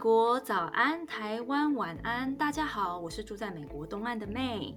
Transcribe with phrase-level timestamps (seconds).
[0.00, 4.74] 国早安，台湾晚安，大家好，我是住在美国东岸的 May，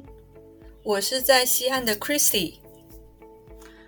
[0.84, 2.56] 我是在西岸的 Christy，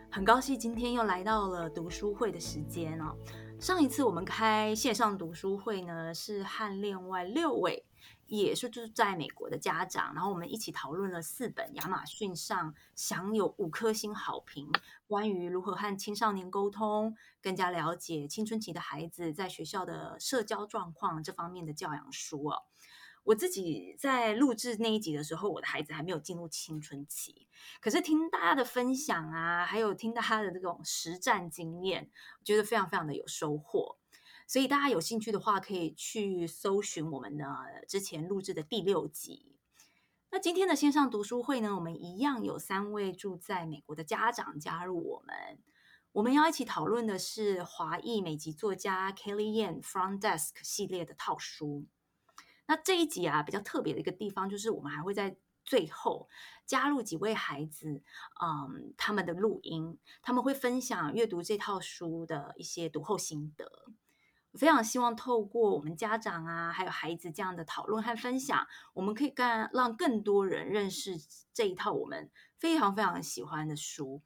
[0.09, 3.13] 很高兴今天又来到了读书会的时间哦。
[3.59, 7.83] 上一次我们开线上读书会呢，是和另外六位。
[8.27, 14.71] 也是住在美国的家长，然后我们一起讨论了四本亚马逊上享有五颗星好评，
[15.07, 22.63] 关于如何和青少年沟通，更加了解青春期的孩子在学校的社交状况这方面的教养书哦。
[23.23, 27.47] 我自己在录制那一集的时候，我的孩子还没有进入青春期，
[27.81, 32.07] 可是听大家的分享啊，还有听到他的这种实战经验，
[32.39, 33.97] 我觉得非常非常的有收获。
[34.47, 37.45] 所以大家有兴趣的话，可以去搜寻我们的
[37.87, 39.57] 之前录制的第六集。
[40.31, 45.59] 那今天的线上读书会呢，我们一样有三位住在美国的家长加入我们。
[46.11, 51.85] 我们要一起讨论的是华裔美籍作家 Kelly Yan Front Desk 系列的套书。
[52.67, 56.29] 那这一集啊，比较特别的一个地方，就是我们还会在最后
[56.65, 58.01] 加入几位孩子，
[58.41, 63.69] 嗯，他们的录音，他们会分享阅读这套书的一些读后心得。
[64.57, 71.17] 非常希望透过我们家长啊，还有孩子这样的讨论和分享，我们可以更让更多人认识
[71.53, 74.21] 这一套我们非常非常喜欢的书。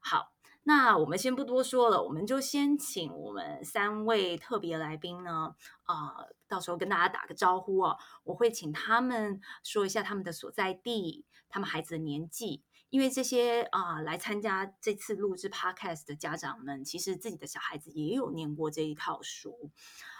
[0.00, 0.32] 好，
[0.64, 7.98] 那我们先不多说了，我们就先请我们三位特别来宾呢，啊、到时候跟大家打个招呼哦。
[8.24, 12.62] 我会请他们说一下他们的所在地，他们孩子的年纪。
[12.90, 19.70] 因为这些啊、呃，来参加这次录制 Podcast 的家长们，其实自己的小孩子也有念过这一套书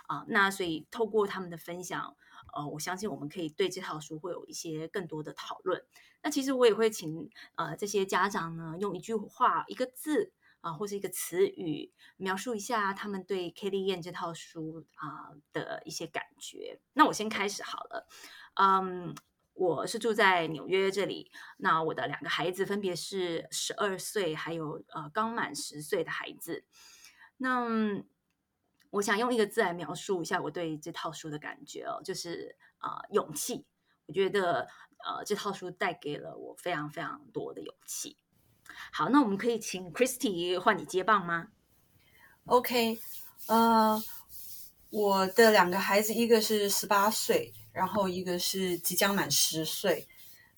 [0.07, 2.17] 啊、那所以透过他们的分享，
[2.53, 5.85] 呃，我相信我们可以对这套书会有一些更多的讨论。
[6.23, 16.81] 那其实我也会请呃这些家长呢，用一句话、一个字啊、呃，或是一个词语，描述一下他们对 Kelly Yan 这套书啊、的一些感觉。
[16.95, 18.09] 那我先开始好了，
[18.55, 19.15] 嗯。
[19.61, 26.65] 我是住在纽约这里，那我的两个孩子分别是十二岁，还有呃刚满十岁的孩子。
[27.37, 27.69] 那
[28.89, 33.67] 我想用一个字来描述一下我对这套书的感觉哦，就是啊、呃、勇气。
[34.07, 34.67] 我觉得
[35.05, 38.17] 呃这套书带给了我非常非常多的勇气。
[38.91, 41.49] 好，那我们可以请 Christy 换你接棒吗
[42.47, 42.99] ？OK，
[43.47, 44.03] 呃，
[44.89, 47.53] 我的两个孩子，一个是十八岁。
[47.73, 50.09] 然后一个是即将满十岁，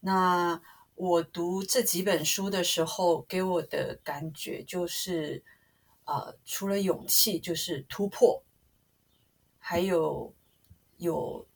[0.00, 0.60] 那
[0.94, 5.42] 我读这几本书的时候，给我的感觉就是，
[6.04, 8.42] 呃，除了勇气，就是突破，
[9.58, 10.32] 还有
[10.98, 11.46] 有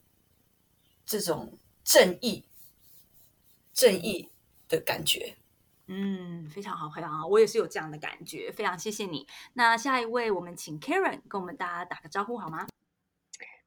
[1.05, 2.45] 这种正义、
[3.73, 4.31] 正义
[4.69, 5.37] 的感觉。
[5.87, 9.27] 嗯，非常好，非常好，我也是有这样的感觉，非常谢谢你。
[9.53, 12.67] 那下一位，我们请 Karen 跟我们大家打个招呼好吗？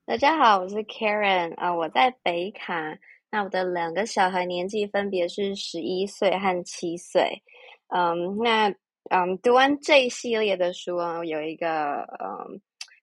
[0.09, 2.97] 大家好，我是 Karen 啊、我在北卡。
[3.29, 7.43] 那我的两个小孩年纪分别是十一岁和七岁。
[7.89, 8.73] 嗯，那
[9.11, 12.59] 嗯，读完这一系列的书啊，有一个嗯，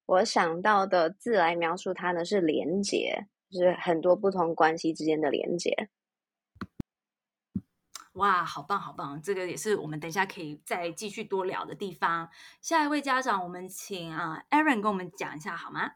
[0.06, 5.88] 我想到的字来描述它呢是连结，就是很多不同关系之间的连结。
[8.14, 9.22] 哇，好棒，好棒！
[9.22, 12.28] 这个也是我们等一下可以再继续多聊的地方。
[12.60, 15.92] 下一位家长，我们请啊 Aaron 跟我们讲一下好吗？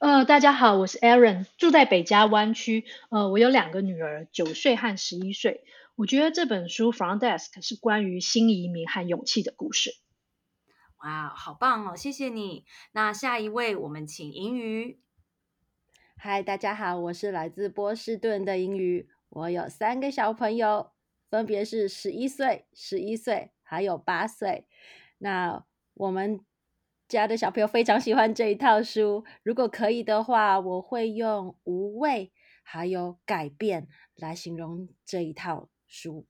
[0.00, 2.84] 呃，大家好，我是 Aaron，住在北加湾区。
[3.10, 5.62] 呃，我有两个女儿，九岁和十一岁。
[5.94, 9.92] 我觉得这本书《Front Desk》是关于新移民和勇气的故事。
[10.98, 11.96] 哇，好棒哦！
[11.96, 12.64] 谢谢你。
[12.92, 14.98] 那下一位，我们请银鱼。
[16.16, 19.08] 嗨，大家好，我是来自波士顿的银鱼。
[19.28, 20.90] 我有三个小朋友，
[21.30, 24.66] 分别是十一岁、十一岁，还有八岁。
[25.18, 26.40] 那我们。
[27.14, 29.24] 家的小朋友非常喜欢这一套书。
[29.42, 32.32] 如果可以的话，我会用无畏
[32.62, 33.86] 还有改变
[34.16, 36.26] 来形容这一套书。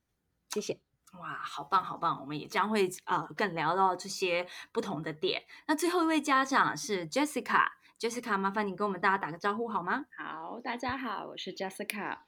[0.50, 0.78] 谢谢。
[1.18, 2.20] 哇，好棒好棒！
[2.20, 5.44] 我们也将会呃更聊到这些不同的点。
[5.66, 7.66] 那最后一位家长是 Jessica。
[7.98, 10.04] Jessica，麻烦你跟我们大家打个招呼好吗？
[10.18, 12.18] 好，大家好，我是 Jessica。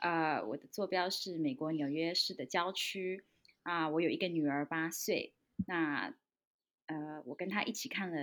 [0.00, 3.26] 呃，我的坐标是美国纽约市的郊区。
[3.64, 5.34] 啊、呃，我有一个女儿八岁。
[5.66, 6.14] 那
[6.86, 8.16] 呃，我跟他一起看了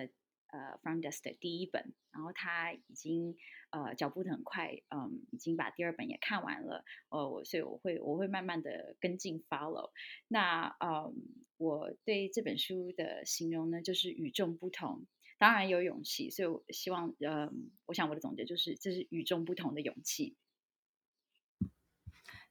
[0.47, 3.35] 呃《Front Desk》的第一本，然后他已经
[3.71, 6.85] 呃脚步很快，嗯，已经把第二本也看完了。
[7.09, 9.91] 呃，我所以我会我会慢慢的跟进 follow。
[10.27, 11.13] 那嗯，
[11.57, 15.05] 我对这本书的形容呢，就是与众不同，
[15.37, 16.29] 当然有勇气。
[16.29, 20.35] 所以我希望，嗯，我想我的总结就是，这是与众不同的勇气。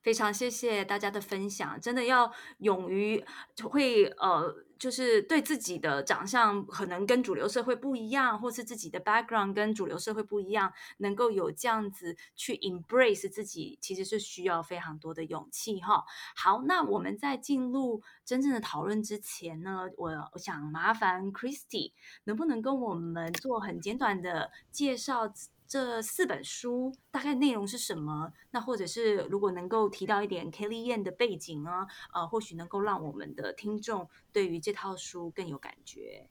[0.03, 3.25] 非常谢谢大家的分享，真的要勇于
[3.63, 16.05] 会呃，就是对自己的长相可能跟主流社会不一样，或是自己的 background 跟主流社会不一样，能够有这样子去 embrace 自己，其实是需要非常多的勇气哈。
[16.35, 21.93] 好，那我们在进入真正的讨论之前呢，我我想麻烦 Christy
[22.25, 25.33] 能不能跟我们做很简短的介绍？
[25.73, 28.31] 这四本书大概内容是什么？
[28.51, 36.29] 那或者是如果能够提到一点 Kelly Yan 的背景啊，呃，或许能够让我们的听众对于这套书更有感觉。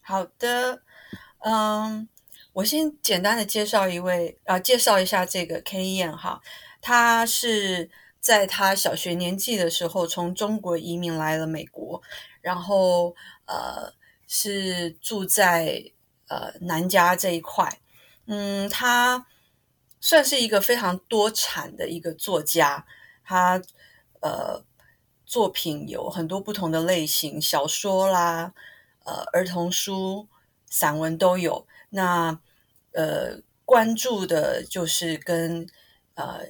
[0.00, 0.82] 好的，
[1.44, 2.08] 嗯，
[2.54, 6.42] 我先简单的介绍一位，啊、呃，介绍一下这个 Kelly Yan 哈，
[6.80, 7.88] 他是
[8.18, 12.02] 在他小学年纪的时候从中国移民来了美国，
[12.40, 13.14] 然后
[13.46, 13.92] 呃
[14.26, 15.92] 是住在
[16.26, 17.78] 呃南加这一块。
[18.26, 19.26] 嗯，他
[20.00, 22.86] 算是一个非常多产的一个作家，
[23.24, 23.60] 他
[24.20, 24.64] 呃
[25.26, 28.54] 作品有很多不同的类型，小说啦，
[29.04, 30.28] 呃儿童书、
[30.66, 31.66] 散文都有。
[31.90, 32.38] 那
[32.92, 35.66] 呃关注的就是跟
[36.14, 36.42] 呃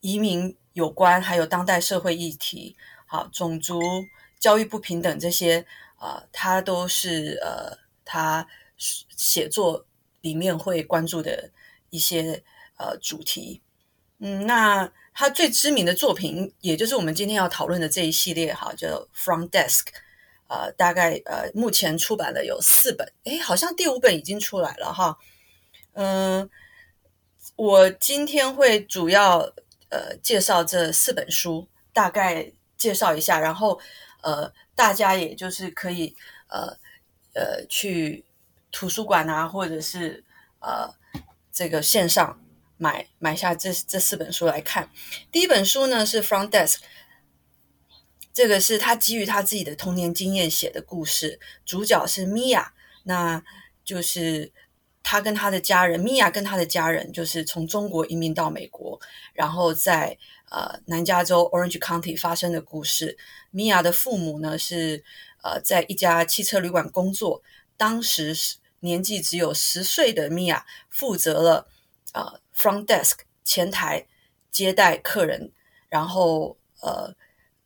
[0.00, 3.80] 移民有关，还有当代社会议题，好，种族、
[4.40, 5.64] 教育不平等这些
[5.96, 8.46] 啊，他都是呃他
[8.76, 9.84] 写作。
[10.20, 11.50] 里面会关注的
[11.90, 12.42] 一些
[12.76, 13.62] 呃主题，
[14.18, 19.86] 嗯，那他最知名的作品，也就是我们今天要讨论的这一系列哈，叫 From Desk，
[20.48, 25.16] 呃，大概呃目前出版了有四本，诶，好像第五本已经出来了哈，
[25.92, 26.50] 嗯、
[27.56, 29.38] 我今天会主要
[29.90, 33.80] 呃介绍这四本书，大概介绍一下，然后
[34.22, 36.16] 呃大家也就是可以
[36.48, 36.76] 呃
[37.34, 38.24] 呃去。
[38.70, 40.24] 图书馆啊，或者是
[40.60, 40.94] 呃，
[41.52, 42.40] 这个线上
[42.76, 44.90] 买买下这这四本书来看。
[45.32, 46.74] 第一本书呢是《Front Desk》，
[48.32, 52.72] 这个是他基于他自己的童年经验写的故事，主角是米娅，
[53.04, 53.42] 那
[53.84, 54.52] 就是
[55.02, 59.00] 他跟他的家人，米娅跟他的家人就是从中国移民到美国，
[59.32, 60.18] 然后在
[60.50, 63.16] 呃南加州 Orange County 发生的故事。
[63.50, 65.02] 米娅的父母呢是
[65.42, 67.42] 呃在一家汽车旅馆工作。
[67.78, 68.36] 当时
[68.80, 71.68] 年纪只有十岁的米娅负责了
[72.12, 74.06] 呃 front desk 前台
[74.50, 75.52] 接待客人，
[75.88, 77.14] 然后呃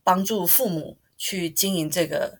[0.04, 2.38] 帮助父母去经营这个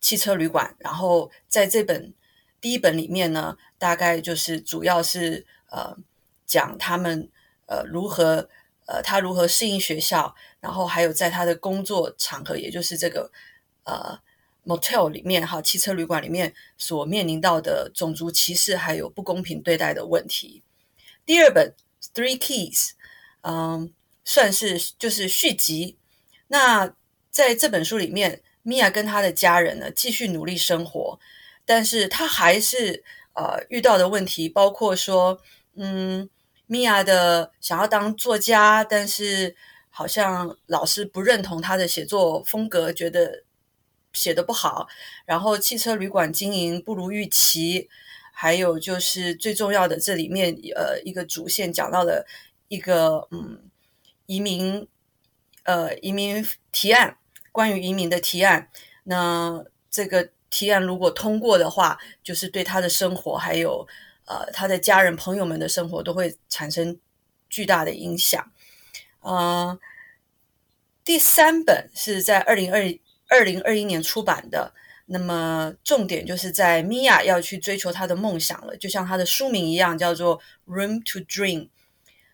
[0.00, 0.76] 汽车旅馆。
[0.78, 2.12] 然后在这本
[2.60, 5.96] 第一本里面呢，大概就是主要是呃
[6.46, 7.30] 讲他们
[7.66, 8.48] 呃如何
[8.86, 13.32] 呃他如何适应学校，然后还有在他的工作场合，也就是这个
[13.84, 14.20] 呃。
[14.64, 20.62] Motel 里面哈，汽车旅馆里面所面临到的种族歧视还有不公平对待的问题。
[21.26, 21.74] 第二本
[22.14, 22.92] Three Keys，
[23.42, 23.92] 嗯，
[24.24, 25.98] 算是就是续集。
[26.48, 26.94] 那
[27.30, 31.18] 在这本书里面，米娅跟她的家人呢继续努力生活，
[31.64, 35.40] 但是她还是呃遇到的问题，包括说，
[35.76, 36.28] 嗯，
[36.66, 39.54] 米娅的想要当作家，但是
[39.90, 43.44] 好像老师不认同她的写作风格，觉得。
[44.14, 44.86] 写的不好，
[45.26, 47.90] 然后汽车旅馆经营不如预期，
[48.32, 52.24] 还有就是最重要的，这里面呃一个主线讲到了
[52.68, 53.60] 一个嗯
[54.26, 54.86] 移民
[55.64, 57.18] 呃移民提案，
[57.50, 58.70] 关于移民的提案，
[59.02, 63.86] 那这个提案如果通过的话，就是对他的生活还有
[64.26, 66.96] 呃他的家人朋友们的生活都会产生
[67.50, 68.52] 巨大的影响。
[69.22, 69.80] 嗯、呃，
[71.04, 72.80] 第三本是在二零二。
[73.28, 74.72] 二零二一年出版的，
[75.06, 81.60] 那么重点就是在米娅要去追求她的梦想了，就像她的书名一样，叫做《Room to Dream》。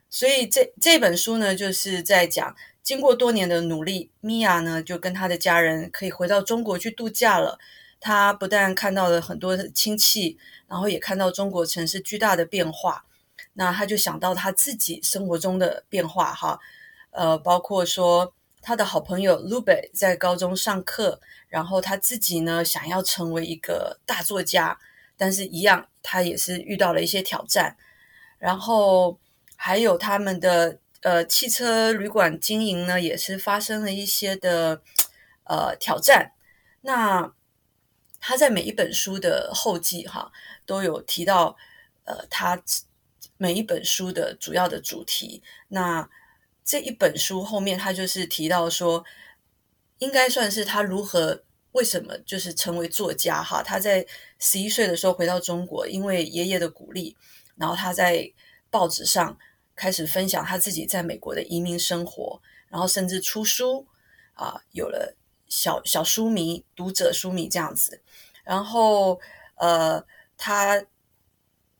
[0.09, 7.59] 所以这这本书呢，就是在讲经过多年的努力，米娅呢就跟她的家人可以回到中国去度假了。
[8.01, 13.05] 她不但看到了很多亲戚，然后也看到中国城市巨大的变化。
[13.53, 16.59] 那她就想到她自己生活中的变化，哈，
[17.11, 18.35] 呃，包括说。
[18.63, 24.79] 他的好朋友 Lube 在高中上课，然后他自己呢想要成为一个大作家，
[25.17, 27.77] 但是一样他也是遇到了一些挑战。
[28.39, 29.19] 然后
[29.57, 34.81] 还有他们的呃汽车旅馆经营呢，也是发生了一些的
[35.45, 36.33] 呃挑战。
[36.83, 37.33] 那
[38.19, 40.31] 他在每一本书的后记哈
[40.65, 41.57] 都有提到
[42.05, 42.63] 呃他
[43.37, 45.43] 每一本书的主要的主题。
[45.69, 46.09] 那
[46.71, 49.05] 这一本书后面，他就是提到说，
[49.99, 53.61] 应该算是他如何、为什么就是成为作家哈。
[53.61, 54.07] 他在
[54.39, 57.17] 十一岁的时候回到中国，因为爷爷的鼓励，
[57.57, 58.33] 然后他在
[58.71, 59.37] 报纸上
[59.75, 63.89] 开始分享他自己在美国的移民生活，然后甚至出书
[64.35, 65.17] 啊，有了
[65.49, 68.01] 小小书迷、读者书迷这样子。
[68.45, 69.21] 然后
[69.57, 70.85] 呃，他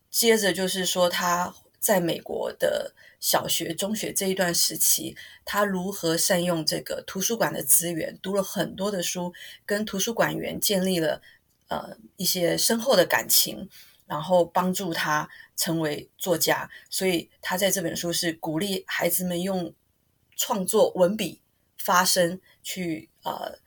[0.09, 9.33] 接着就是说他在美国的小学、中学这一段时期，他如何善用这个图书馆的资源，读了很多的书，
[9.65, 11.21] 跟图书馆员建立了
[11.69, 13.69] 呃一些深厚的感情。
[14.07, 19.73] 然后帮助他成为作家，所以他在这本书是鼓励孩子们用
[20.35, 21.39] 创作文笔
[21.77, 23.57] 发声，去呃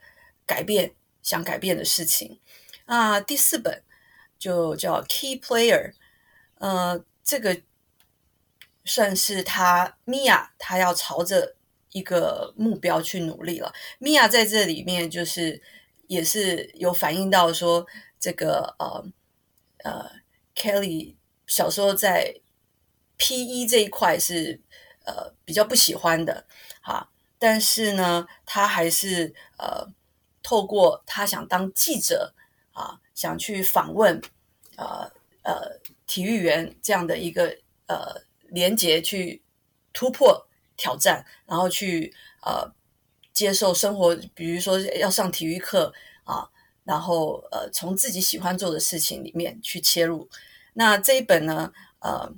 [0.45, 0.93] 改变
[1.23, 2.39] 想改变的事情。
[2.85, 3.83] 啊，第四本
[4.39, 5.95] 就叫 Key Player，
[6.59, 7.63] 呃，这个
[8.85, 11.57] 算是他 Mia，他要朝着
[11.93, 13.73] 一个目标去努力了。
[14.01, 15.63] Mia 在这里面就是
[16.07, 17.87] 也是有反映到说
[18.19, 19.05] 这个呃
[19.85, 20.25] 呃。
[20.57, 21.17] Kelly
[21.49, 22.33] 小时候在
[23.19, 24.61] PE 这一块是
[25.05, 26.47] 呃比较不喜欢的
[26.81, 27.11] 哈，
[27.41, 29.89] 但是呢，他还是呃
[30.45, 32.33] 透过他想当记者
[32.73, 34.23] 啊，想去访问
[34.77, 35.11] 呃
[35.43, 38.23] 呃体育员这样的一个呃
[38.55, 39.43] 连结去
[39.93, 40.47] 突破
[40.77, 42.73] 挑战，然后去呃
[43.33, 45.93] 接受生活，比如说要上体育课
[46.25, 46.49] 啊。
[46.87, 50.29] 然后，呃，从自己喜欢做的事情里面去切入。
[50.75, 52.31] 那这一本呢，呃，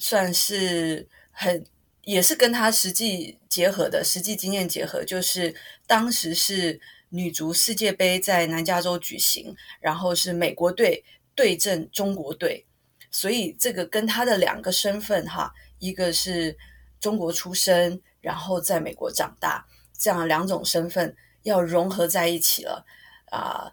[0.00, 1.64] 算是很
[2.02, 5.54] 也是跟他实际结合的，实际经验结合，就是
[5.86, 11.04] 当时是女足世界杯在南加州举行，然后是美国队
[11.36, 12.66] 对阵中国队，
[13.10, 16.56] 所以这个跟他的两个身份哈，一个是
[17.00, 19.66] 中国出生，然后在美国长大，
[19.98, 22.84] 这样两种身份要融合在一起了。
[23.30, 23.72] 啊、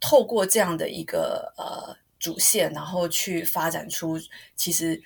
[0.00, 4.18] 透过这样的一个呃主线，然后去发展出，
[4.54, 5.02] 其实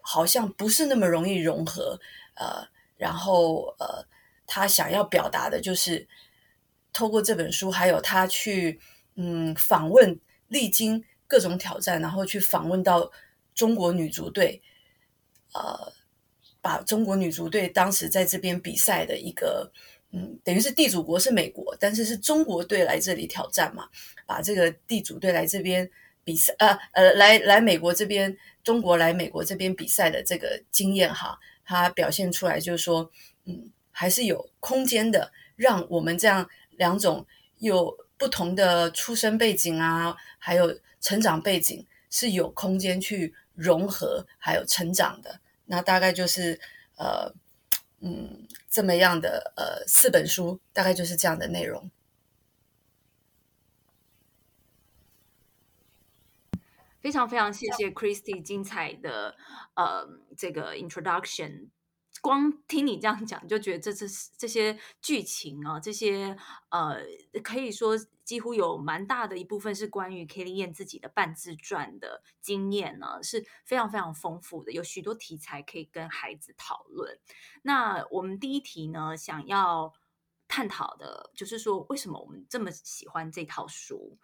[0.00, 2.00] 好像不是那么容易融合。
[2.34, 2.66] 呃，
[2.96, 4.04] 然后呃，
[4.46, 6.08] 他想要表达的就是，
[6.92, 8.80] 透过这本书，还有他去
[9.14, 10.18] 嗯访问，
[10.48, 13.08] 历经各种挑战，然后去访问到
[13.54, 14.60] 中国女足队，
[15.52, 15.92] 呃，
[16.60, 19.70] 把中国女足队当时在这边比赛的一个。
[20.10, 23.86] 嗯，等于是地主国是美国，但是是中国队来这里挑战嘛，
[24.24, 25.86] 把这个地主队来这边
[26.24, 33.10] 比赛，呃呃，来来美国这边，中国来美国这边比赛的这个经验哈，他表现出来就是说，
[33.44, 37.26] 嗯，还是有空间的，让我们这样两种
[37.58, 45.40] 有不同的出生背景啊，还有成长背景是有空间去融合，还有成长的。
[45.66, 46.60] 那大概就是
[46.96, 47.34] 呃。
[48.00, 51.90] 嗯，这么样的呃四本书，大概就是这样的内容。
[57.00, 59.36] 非常非常谢谢 Christy 精彩的
[59.74, 61.70] 呃这个 introduction。
[62.20, 64.06] 光听你这样讲，就觉得这这
[64.36, 66.36] 这些剧情啊，这些
[66.70, 66.98] 呃，
[67.42, 77.18] 可以说几乎有蛮大的一部分是关于 Kelly 自己的半自传的经验呢，是非常非常丰富的，有许多题材可以跟孩子讨论。
[77.62, 79.92] 那我们第一题呢，想要
[80.48, 84.18] 探讨的就是说，为什么我们这么喜欢这套书？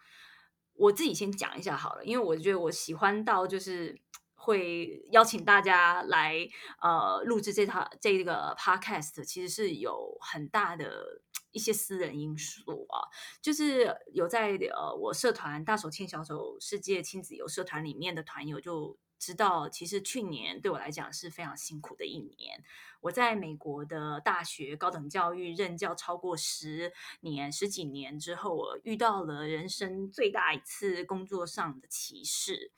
[0.73, 3.99] 我自己先讲一下好了，因为我觉得我喜欢到就是。
[4.45, 6.47] 会邀请大家来
[6.79, 13.09] 呃录制这套这个 podcast，其实是有很大的一些私人因素啊，
[13.41, 22.63] 就是有在呃我社团大手牵小手世界亲子游社团里面的团友就知道，其实去年对我来讲是非常辛苦的一年。
[23.01, 32.71] 我在美国的大学高等教育任教超过十年十几年之后，我遇到了人生最大一次工作上的歧视。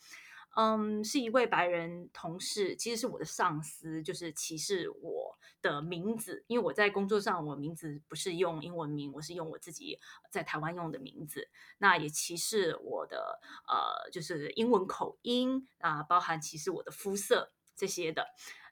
[0.60, 10.00] 嗯，是一位白人同事，其实是我的上司，就是歧视我的名字，因为我在工作上，我名字不是用英文名，我是用我自己
[10.32, 11.48] 在台湾用的名字。
[11.78, 18.26] 那也歧视我的呃，就是英文口音啊，包含歧视我的肤色这些的。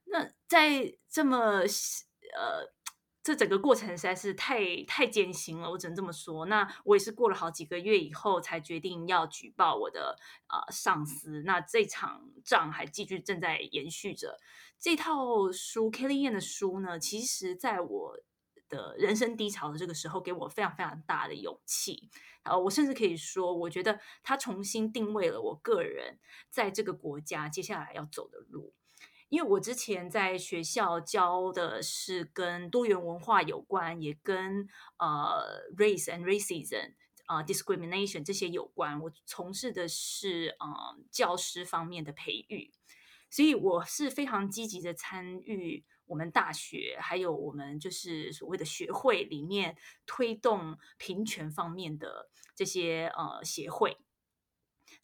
[0.06, 1.38] 那在这么
[2.34, 2.75] 呃。
[3.26, 6.46] 这整个过程实在是太太艰辛了，我只能这么说。
[6.46, 10.16] 那我也是过了好几个月以后才决定要举报我的
[10.48, 11.42] 呃上司。
[11.44, 14.38] 那这场仗还继续正在延续着。
[14.78, 18.20] 这套书 Kelly Yan 的书呢，其实在我
[18.70, 22.12] 的人生低潮的这个时候，给我非常非常大的勇气。
[22.44, 26.20] 呃，我甚至可以说，我觉得它重新定位了我个人
[26.52, 28.76] 在这个国家接下来要走的路。
[29.30, 34.68] 因为我之前在学校教的是跟多元文化有关，也跟
[34.98, 36.94] 呃 race and racism
[37.26, 39.02] 啊、discrimination 这些有关。
[39.02, 42.72] 我从事的是嗯、呃、教师方面的培育，
[43.32, 53.98] 所以我是非常积极的参与我们大学还有我们就是所谓的学会里面推动平权方面的这些呃协会。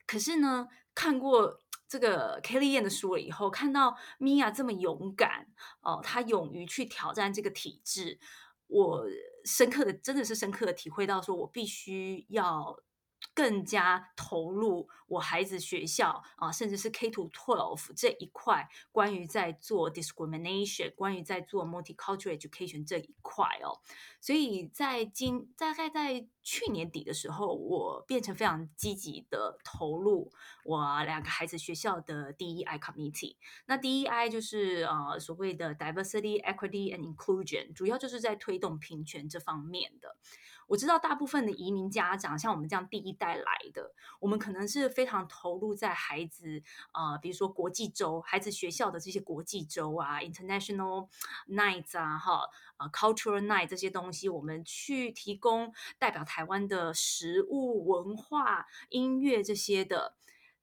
[0.05, 1.59] 可是呢，看过
[1.91, 5.47] 这个 Kelly 演的书了以后，看到 Mia 这么勇敢
[5.81, 8.17] 哦，她勇于去挑战这个体制，
[8.67, 9.03] 我
[9.43, 12.79] 深刻的真的是深刻的体会到，说我必须要。
[13.33, 23.79] 更加投入我孩子学校啊，甚至是 K to twelve 这一块，关于在做 discrimination，关于在做 multicultural education 这一块哦。
[24.19, 30.31] 所以在今大概在去年底的时候，我变成非常积极的投入
[30.63, 33.35] 我两个孩子学校的 DEI committee。
[33.65, 40.15] 那 DEI 就是呃所谓的 diversity, equity and inclusion，主要就是在推动平权这方面的。
[40.71, 46.63] 我知道大部分的移民家长，像我们这样第一代来的，我们可能是非常投入在孩子
[46.93, 51.09] 啊、比如说国际周，孩子学校的这些国际周啊，International
[51.49, 60.15] Nights 啊，哈，啊，Cultural Night 这些东西，我们去提供代表台湾的食物、文化、音乐这些的。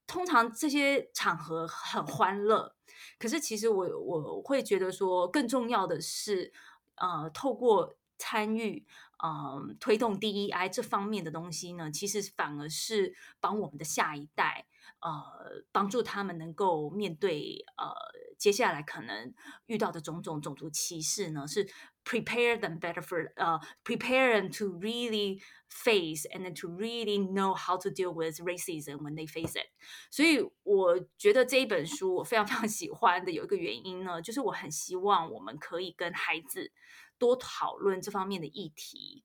[0.07, 2.75] 通常这些场合很欢乐，
[3.19, 6.51] 可是其实我我会觉得说，更重要的是，
[6.95, 8.87] 呃，透过参与。
[9.21, 14.67] 嗯，推动 DEI 这方面的东西呢，其实反而是帮我们的下一代，
[15.01, 17.93] 呃，帮助他们能够面对呃
[18.39, 19.35] 接下来可能
[19.67, 21.67] 遇到的种种种族歧视呢，是
[22.05, 27.57] prepare them better for 呃 prepare them to really face and then to really know
[27.57, 29.67] how to deal with racism when they face it。
[30.13, 36.71] 所以我觉得这一本书我非常非常喜欢的有一个原因呢，就是我很希望我们可以跟孩子。
[37.19, 39.25] 多讨论这方面的议题，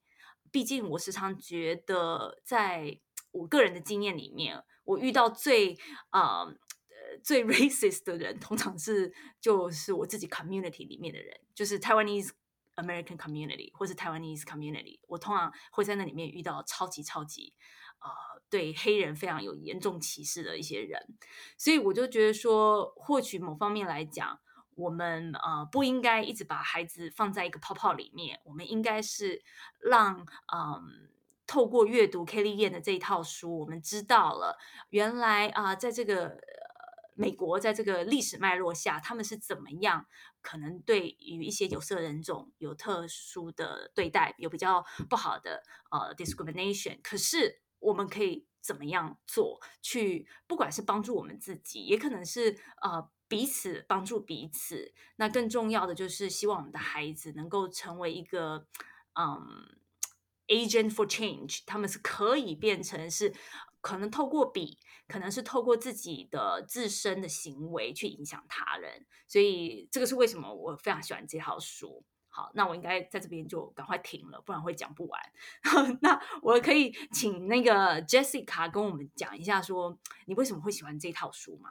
[0.51, 2.99] 毕竟我时常觉得，在
[3.31, 5.77] 我个人的经验里面，我遇到最
[6.09, 6.53] 啊呃
[7.23, 12.31] 最 racist 的人，通常是就是我自己 community 里面的人，就是 Taiwanese
[12.75, 17.53] American community 或是 Taiwanese community，我通常会在那里面遇到超级超级
[17.99, 20.99] 啊、呃、对黑人非常有严重歧视的一些人，
[21.57, 24.39] 所以我就觉得说，或许某方面来讲。
[24.75, 29.41] 我们呃不应该一直把孩子放在一个泡泡里面，我们应该是
[29.79, 31.09] 让嗯、
[31.45, 34.57] 透过阅读 Kelly y a n 的这一套书，我们知道了
[34.89, 36.37] 原来啊、在这个、
[37.15, 40.05] 美国在这个历史脉络下，他们是怎么样
[40.41, 53.09] 可能对于一些有色人种有特殊的对待，有比较不好的呃 discrimination，可是我们可以怎么样做去，不管是帮助我们自己，也可能是呃。
[53.33, 58.67] 彼此帮助彼此，那更重要的就是希望我们的孩子能够成为一个
[59.13, 59.75] 嗯
[60.47, 63.33] agent for change，他们是可以变成是
[63.81, 72.05] 可能透过笔，可能是透过自己的自身的行为去影响他人，所以这个是为什么我非常喜欢这套书。
[72.29, 75.21] 好，那我应该在这边就赶快停了，不然会讲不完。
[76.01, 81.69] 那我可以请那个 Jessica 跟我们讲一下，说你为什么会喜欢这套书吗？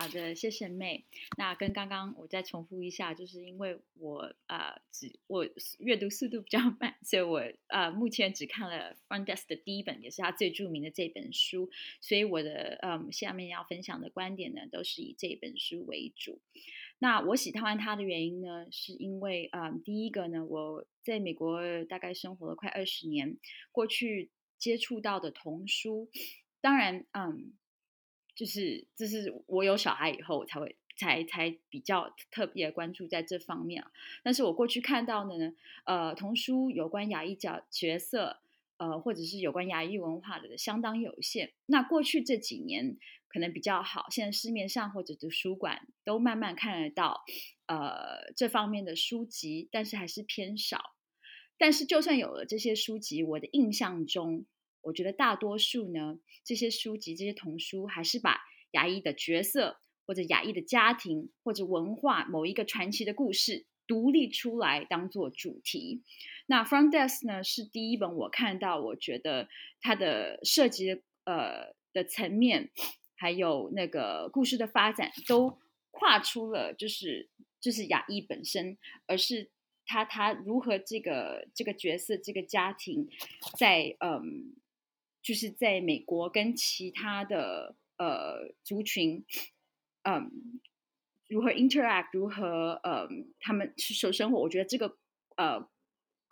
[0.00, 1.04] 好的，谢谢妹。
[1.36, 5.44] 那跟刚刚我再重复一下，就是因为我呃只我
[5.80, 11.68] 阅读速度比较慢，所以我呃目前只看了 Front Desk 的第一本，也是他最著名的这本书。
[12.00, 16.40] 所以我的嗯下面要分享的观点呢，都是以这本书为主。
[17.00, 23.36] 那我喜欢它的原因呢，是因为嗯第一个呢，我在美国大概生活了快二十年，
[23.72, 26.08] 过去接触到的童书，
[26.60, 27.54] 当然嗯。
[28.38, 33.90] 就是，这是我有小孩以后才会才才比较特别关注在这方面啊。
[34.22, 38.38] 但是我过去看到的呢，呃，童书有关牙医角角色，
[38.76, 41.52] 呃，或者是有关牙医文化的相当有限。
[41.66, 42.96] 那过去这几年
[43.26, 47.24] 可能比较好，现在市面上或者图书馆都慢慢看得到，
[47.66, 50.94] 呃，这方面的书籍，但是还是偏少。
[51.58, 54.46] 但是就算有了这些书籍，我的印象中。
[54.82, 58.40] 我觉得大多数呢，这些书籍、这些童书，还是把
[58.72, 66.02] 亚裔的角色，或者亚裔的家庭，或者文化某一个传奇的故事独立出来当做主题。
[66.46, 69.48] 那 Front Desk 呢，是第一本我看到，我觉得
[69.80, 72.70] 它的设计呃的层面，
[73.16, 75.58] 还有那个故事的发展，都
[75.90, 77.28] 跨出了就是
[77.60, 79.50] 就是亚裔本身，而是
[79.84, 83.08] 他他如何这个这个角色这个家庭
[83.58, 84.54] 在嗯。
[85.22, 89.24] 就是在美国跟其他的呃族群，
[90.02, 90.30] 嗯，
[91.28, 93.08] 如何 interact，如何呃
[93.40, 94.96] 他们生生活，我觉得这个
[95.36, 95.68] 呃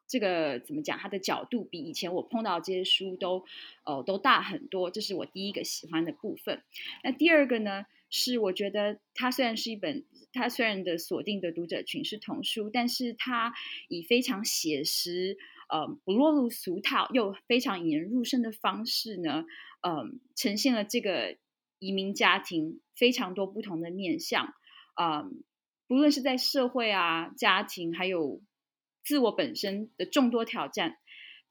[0.09, 3.45] 这个怎么讲，它的角度比以前我碰到这些书都
[3.85, 6.63] 呃都大很多，这是我第一个喜欢的部分。
[7.03, 13.53] 那第二个呢，是我觉得它虽然是一本，它虽然的锁定的读者群是童书，但是它
[13.89, 15.37] 以非常写实，
[15.69, 19.45] 呃，不落入俗套又非常引人入胜的方式呢，
[19.83, 21.37] 嗯、呃，呈现了这个
[21.79, 24.55] 移民家庭非常多不同的面相，
[24.95, 25.31] 啊、呃，
[25.89, 28.43] 不论是在社会啊、家庭，还有
[29.05, 30.99] 自我本身的众多挑战，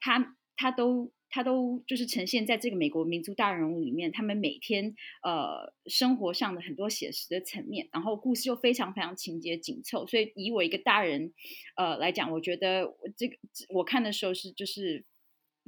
[0.00, 1.12] 他他都。
[1.36, 11.34] 他都就是呈现在这个美国民族大人物里面，他们每天呃生活上的很多写实的层面，然后故事又非常非常情节紧凑，所以以我一个大人
[11.76, 13.36] 呃来讲，我觉得这个
[13.68, 15.04] 我看的时候是就是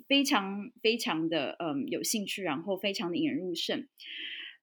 [0.07, 3.87] 非常非常的嗯、有兴趣，然后非常的引人入胜，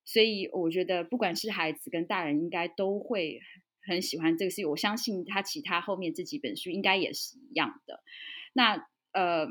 [0.06, 3.40] 所以我觉得不管是孩子跟大人，应该都会
[3.84, 4.66] 很喜欢这个戏。
[4.66, 8.02] 我相信他其他后面这几本书应该也是一样的。
[8.54, 9.48] 那呃。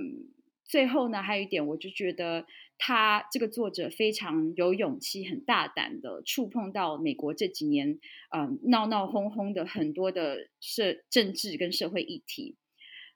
[0.64, 2.46] 最后呢，还有一点，我就觉得
[2.78, 8.00] 他这个作者非常有勇气，很大胆的触碰到美国这几年
[8.34, 12.56] 嗯闹闹哄哄的很多的社政治跟社会议题，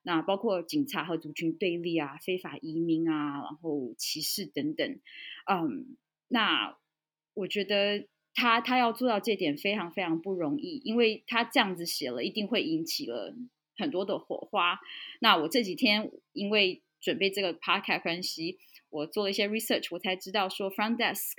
[0.03, 5.01] 那包括警察和族群对立啊、非法移民啊、然后歧视等等，
[5.51, 5.97] 嗯，
[6.29, 6.77] 那
[7.35, 13.35] 我觉得他他要做到这点非常非常不容易，因为他这样子写了，一定会引起了
[13.77, 14.79] 很多的火花。
[15.21, 18.59] 那我这几天因为准备这个 podcast 分析，
[18.91, 21.33] 我做了一些 research，我才知道说 front desk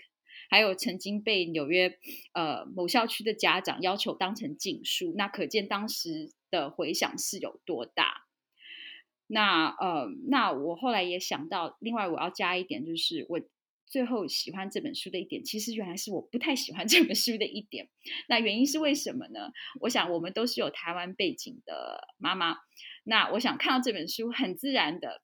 [0.50, 1.98] 还有曾经被纽约
[2.34, 8.26] 呃某校区的家长要求当成禁书，那可见当时的回响是有多大。
[9.28, 13.40] 那呃，那我后来也想到，另外我要加一点，就是我
[13.86, 17.90] 最后喜欢这本书的一点，其实原来是我不太喜欢 这本书的一点。
[18.28, 19.52] 那原因是为什么呢？
[19.82, 22.56] 我想我们都是有台湾背景的妈妈，
[23.04, 25.22] 那我想看到这本书，很自然的。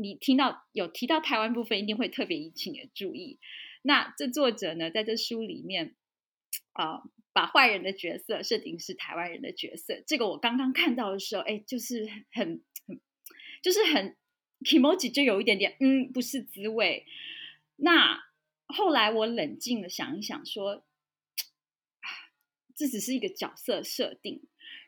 [0.00, 3.38] 你听到有提到台湾部分，一定会特别引起你的注意。
[3.82, 5.94] 那这作者呢，在这书里面
[6.72, 10.00] 啊、把坏人的角色设定是台湾人的角色。
[10.06, 13.00] 这个我刚刚看到的时候，哎，就是很很，
[13.60, 14.16] 就是很
[14.60, 17.04] kimochi 就有一点点，嗯，不是滋味。
[17.76, 18.24] 那
[18.66, 20.84] 后来我冷静的想一想说，说，
[22.76, 24.42] 这只是一个角色设定。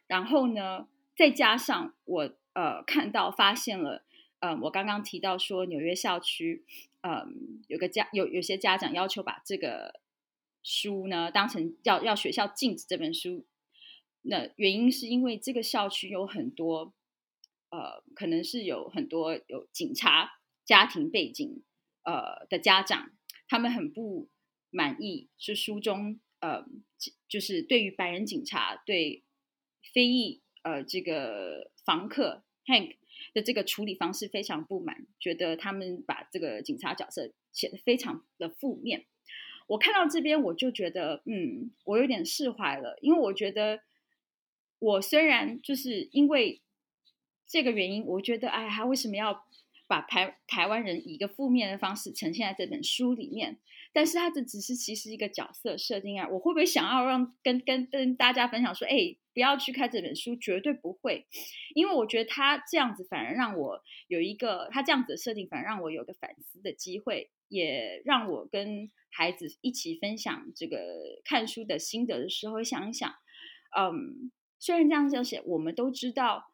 [0.06, 4.04] 然后呢，再加上我呃看到发现了。
[4.40, 6.64] 嗯，我刚刚提到说纽约校区，
[7.02, 10.00] 嗯，有个家有有些家长要求把这个
[10.62, 13.46] 书呢当成要要学校禁止这本书。
[14.22, 16.94] 那原因是因为这个校区有很多，
[17.68, 21.62] 呃，可能是有很多有警察家庭背景
[22.04, 23.12] 呃的家长，
[23.46, 24.30] 他们很不
[24.70, 26.64] 满意，是书中呃
[27.28, 29.22] 就是对于白人警察对
[29.92, 32.96] 非裔呃这个房客 Hank。
[33.34, 39.06] 的这个处理方式非常不满，觉得他们把这个警察角色写得非常的负面。
[39.66, 43.80] 我看到这边，我就觉得，嗯，我有点释怀了，因为我觉得，
[44.80, 46.60] 我虽然就是因为
[47.46, 49.46] 这个原因，我觉得，哎，他为什么要
[49.90, 53.58] 把台台湾人以一个负面的方式呈现在这本书里面？
[53.92, 59.16] 但是他这只是其实一个角色设定啊，我会不会想要让跟跟跟大家分享说，哎？
[59.32, 61.24] 不要去看这本书，绝对不会，
[61.76, 70.76] 因为我觉得他这样子反而让我有一个他这样子的设定，反而让我有个反思的机会，也让我跟孩子一起分享这个
[71.24, 73.08] 看书的心得的时候，想一想，
[73.78, 76.52] 嗯，虽然这样就写，我们都知道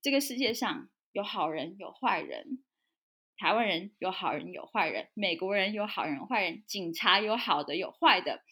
[0.00, 2.62] 这个世界上有好人有坏人，
[3.38, 8.42] 台湾人有好人有坏人，美国人有好人坏人，警察有好的有坏的，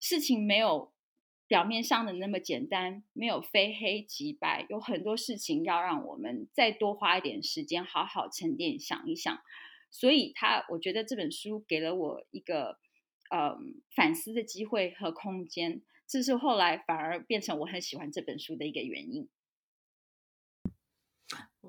[0.00, 0.92] 事情没有。
[1.46, 9.36] 表面上的那么简单，没有非黑即白，有很多事情要让我们再多花一点时间，好好沉淀想一想。
[9.90, 12.78] 所以他，我觉得这本书给了我一个
[13.30, 13.58] 呃
[13.96, 19.28] 反思的机会和空间，这是后来反而变成我很喜欢这本书的一个原因。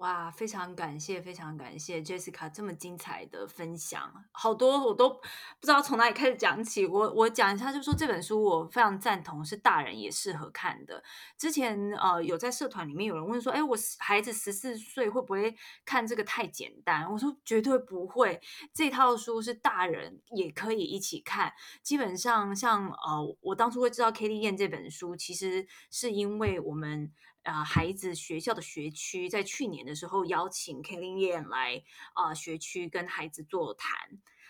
[0.01, 5.21] 哇，非常感谢，非常感谢 Jessica 这么精彩的分享，好多我都不
[5.61, 6.87] 知道从哪里开始讲起。
[6.87, 11.03] 我我讲一下，就是说这本书我非常赞同，是大人也适合看的。
[11.37, 17.07] 之前呃有在社团里面有人问说，哎，我孩子十四岁会不会看这个太简单？
[17.11, 18.41] 我说绝对不会，
[18.73, 21.53] 这套书是大人也可以一起看。
[21.83, 27.11] 基本上像呃我当初会知道 Katie 燕这本书，其实是因为我们。
[27.43, 33.97] 啊、孩子学校的学区在去年的时候邀请 Kelly Yan 来啊、学区跟孩子座谈。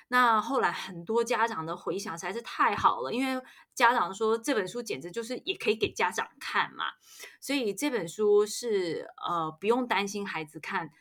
[0.10, 3.42] 那后来很多家长的回想实在是太好了，因为
[3.74, 6.86] 家长说这本书简直就是也可以给家长看嘛，
[7.40, 10.92] 所以这本书是呃不用担心孩子看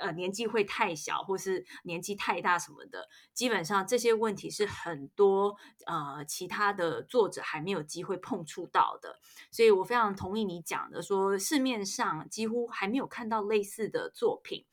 [0.00, 3.08] 呃年纪会太小，或是年纪太大什么的。
[3.32, 5.56] 基本上这些问题是很多
[5.86, 9.18] 呃其他的作者还没有机会碰触到的，
[9.50, 14.64] 所以我非常同意你讲的，说市面上几乎还没有看到类似的作品。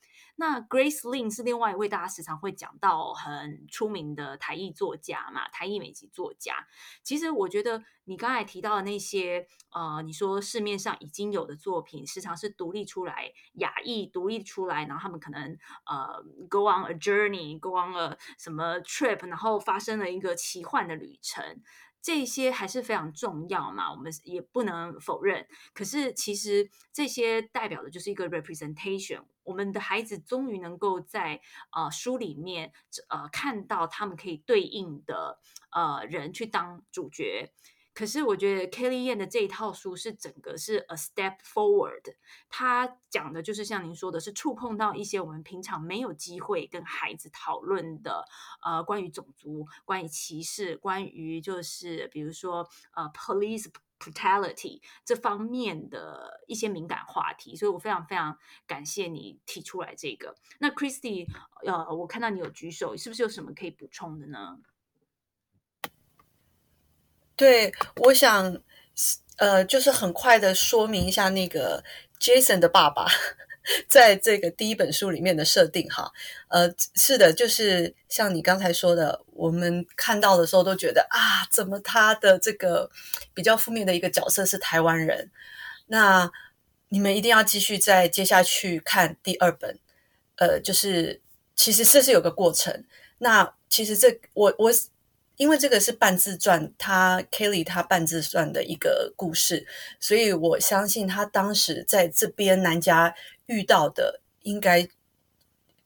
[0.42, 6.66] 那 Grace Lin 是另外一位大家时常会讲到很出名的台裔作家嘛，台裔美籍作家。
[7.04, 21.62] 其实我觉得你刚才提到的那些，呃，你说市面上已经有的作品，时常是独立出来，亚裔独立出来，然后他们可能呃 go on a journey，go on a 什么 trip，然后发生了一个奇幻的旅程。
[22.02, 25.46] 这些还是非常重要嘛，我们也不能否认。
[25.72, 32.72] 可是其实这些代表的就是一个 representation，我们的孩子终于能够在呃书里面
[33.08, 35.38] 呃看到他们可以对应的
[35.70, 37.52] 呃人去当主角。
[37.94, 42.14] 可是我觉得 Kelly Yan 的这一套书是整个是 a step forward，
[42.48, 48.24] 他讲的就是像您说的，是触碰到一些我们平常没有机会跟孩子讨论的，
[48.64, 60.34] 呃，关于种族、关于歧视、关于就是比如说呃 police brutality 这方面的一些敏感话题，所以我非常非常感谢你提出来这个。
[60.58, 61.28] 那 Christy，
[61.64, 64.58] 呃，我看到你有举手，是不是有什么可以补充的呢？
[67.34, 68.60] 对，我想，
[69.36, 71.82] 呃，就是很快的说明一下那个
[72.20, 73.06] Jason 的爸爸，
[73.88, 76.12] 在这个第一本书里面的设定哈，
[76.48, 82.90] 呃，是的，就是像你刚才说的，我们看到的时候都觉得啊，怎么他的这个
[83.34, 85.30] 比较负面的一个角色是台湾人？
[85.86, 86.30] 那
[86.90, 89.78] 你们一定要继续再接下去看第二本，
[90.36, 91.20] 呃，就是
[91.56, 92.84] 其实这是有个过程。
[93.18, 94.70] 那其实这我我。
[95.42, 99.66] 因为这个是半自传，他 Kelly 他半自传的一个故事，
[99.98, 103.12] 所以我相信他当时在这边南加
[103.46, 104.88] 遇到的，应该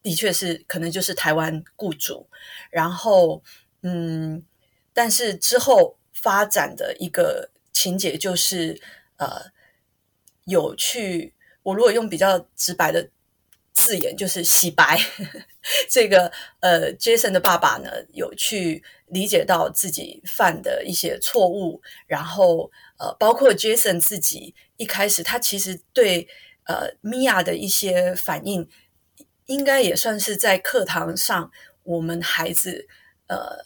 [0.03, 2.29] 的确是可能就是台湾雇主。
[2.71, 3.43] 然后，
[3.81, 4.45] 嗯，
[4.93, 8.79] 但是之后发展的一个情节就是，
[9.17, 9.51] 呃，
[10.45, 13.09] 有去，我如果用比较直白的
[13.73, 15.01] 字眼，就是洗白。
[15.89, 18.85] 这个呃，Jason 的爸爸呢，有去。
[19.07, 26.27] 理解到自己犯的一些错误，然后呃，包括 Jason 自己一开始，他其实对
[26.65, 28.69] 呃 Mia 的一些反应，
[29.47, 31.53] 应该也算是在课堂上，
[31.85, 32.89] 我们孩子
[33.29, 33.65] 呃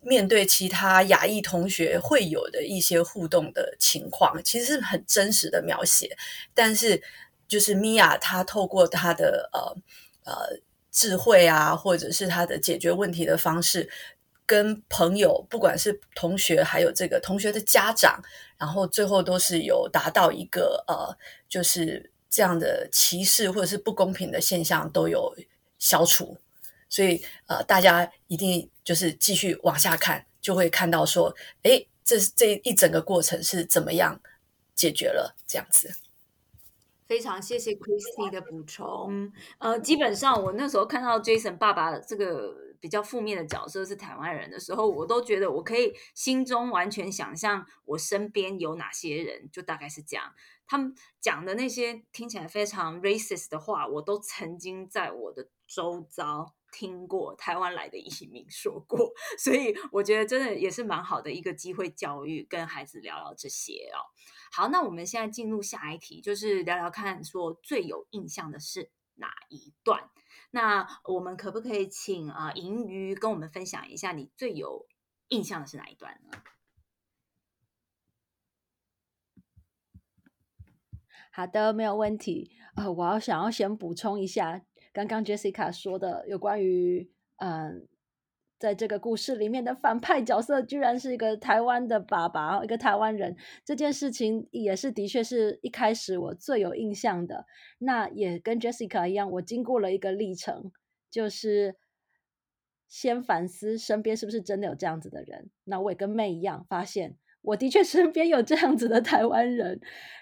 [0.00, 6.16] 面对其他亚裔同学会有的一些互动的情况，其实是很真实的描写。
[6.54, 7.00] 但是
[7.46, 10.58] 就是 Mia 他透过他的呃呃
[10.90, 13.88] 智慧啊，或者是他的解决问题的方式。
[14.46, 18.22] 跟朋友，不管是同学，还有这个同学的家长，
[18.56, 25.36] 然后最后都是有达到一个呃，就是这样的歧视或者是不公平的现象都有
[25.80, 26.38] 消除。
[26.88, 34.20] 所以呃，大家一定就是继续往下看，就会看到说，哎，这这一整个过程是怎么样
[34.76, 35.92] 解决了这样子。
[37.08, 39.32] 非常谢谢 Christy 的补充。
[39.58, 42.65] 呃，基本上我那时候看到 Jason 爸爸这个。
[42.80, 50.34] 比较负面的角色是台湾人的时候，我都觉得我可以心中完全想象我身边有哪些人，就大概是这样。
[50.66, 64.02] 他们讲的那些听起来非常 racist 的话，我都曾经在我的周遭听过台湾来的移民说过， 所以我觉得真的也是蛮好的一个机会，教育跟孩子聊聊这些哦。
[64.50, 70.10] 好，那我们现在进入下一题，就是聊聊看，说最有印象的是哪一段？
[70.56, 74.86] 那我们可不可以请啊银鱼跟我们分享一下你最有
[75.28, 76.38] 印象的是哪一段呢？
[81.30, 82.52] 好的，没有问题。
[82.74, 84.64] 呃，我要想要先补充一下
[84.94, 87.86] 刚刚 Jessica 说的有关于嗯。
[88.58, 93.36] 在这个故事里面的反派角色居然是一个台湾的爸爸，一个台湾人。
[93.64, 97.44] 这件事情也是的确是一开始我最有印象的。
[97.78, 100.72] 那也跟 Jessica 一样，我经过了一个历程，
[101.10, 101.76] 就是
[102.88, 105.50] 先反思身边是不是真的有这样子的人。
[105.64, 109.80] 那我也跟妹一样，发现我的确身边有这样子的台湾人，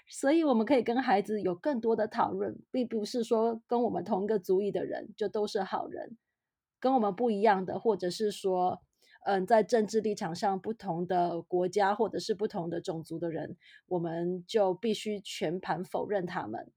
[0.09, 6.17] 所以我们可以跟孩子有更多的讨论，并不是说跟我们同一个族裔的人就都是好人。
[6.85, 8.79] 跟我们不一样的，或者是说，
[9.25, 16.71] 嗯，在政治立场上不同的国家，或者是不同的种族的人，我们就必须全盘否认他们。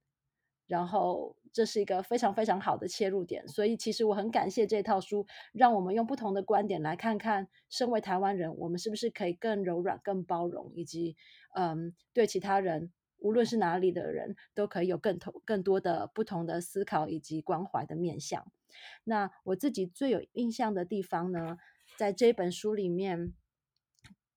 [0.66, 3.46] 然后，这是一个非常非常好的切入点。
[3.48, 11.18] 所以，其实我很感谢这套书，让我们用不同的观点来看看，身为台湾人，我们是不是可以更柔软、更包容，以及，
[11.54, 18.50] 嗯，对其他人无论是哪里的人，都可以有更多更多的不同的思考以及关怀的面向。
[19.04, 21.58] 那我自己最有印象的地方呢，
[21.96, 23.32] 在这本书里面，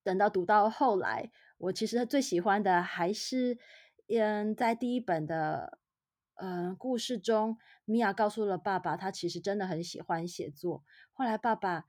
[0.04, 3.58] 等到读到后来，我其实最喜欢的还是，
[4.08, 5.80] 嗯，在第一本的，
[6.36, 10.84] 嗯，故事中，米娅告诉了爸爸，他其实真的很喜欢写作。
[11.13, 11.86] 后来爸爸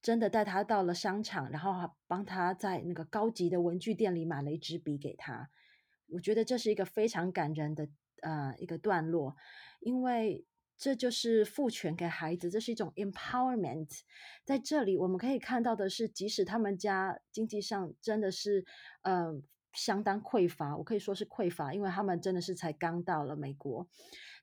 [0.00, 5.50] 真的带他到了商场，然后帮他在那个高级的文具店里买了一支笔给他。
[6.12, 7.88] 我觉得这是一个非常感人的
[8.22, 9.36] 呃一个段落，
[9.80, 10.46] 因为
[10.78, 14.00] 这就是赋权给孩子，这是一种 empowerment。
[14.44, 18.64] 在这里我们可以看到的是，即使他们家经济上真的是
[19.02, 23.88] 呃相当匮乏，我可以说是匮乏，因为他们真的是才刚到了美国，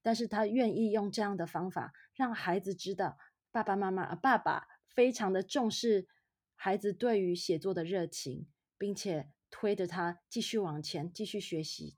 [0.04, 3.18] 但是他愿意用这样的方法让孩子知道
[3.52, 6.08] 爸爸妈妈，爸爸非常的重视
[6.56, 9.32] 孩子对于写作的热情，并且。
[9.52, 11.96] 推着他继续往前，继续学习，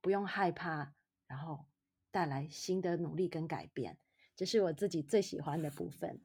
[0.00, 0.94] 不用害怕，
[1.26, 1.66] 然后
[2.12, 3.98] 带来新的努力跟改变，
[4.36, 6.20] 这是我自己最喜欢的部分。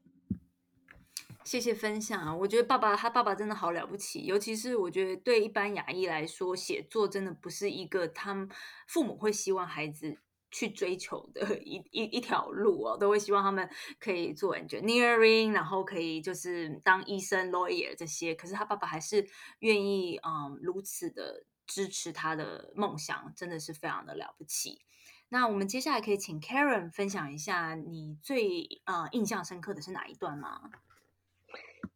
[1.43, 2.35] 谢谢分享啊！
[2.35, 8.47] 我觉得爸爸他爸爸真的好了不起，尤其是我觉得对一般牙医来说，写作真的不是一个他们
[8.85, 10.19] 父母会希望孩子。
[10.49, 13.69] 去追求的 一一一条路哦，都会希望他们
[13.99, 18.33] 可以做 engineering，然后可以就是当医生、lawyer 这些。
[18.33, 19.27] 可是他爸爸还是
[19.59, 24.79] 愿意嗯如此的支持他的梦想，真的是非常的了不起。
[25.29, 30.61] 那我们接下来可以请 Karen 分享一下你最呃印象深刻的是哪一段吗？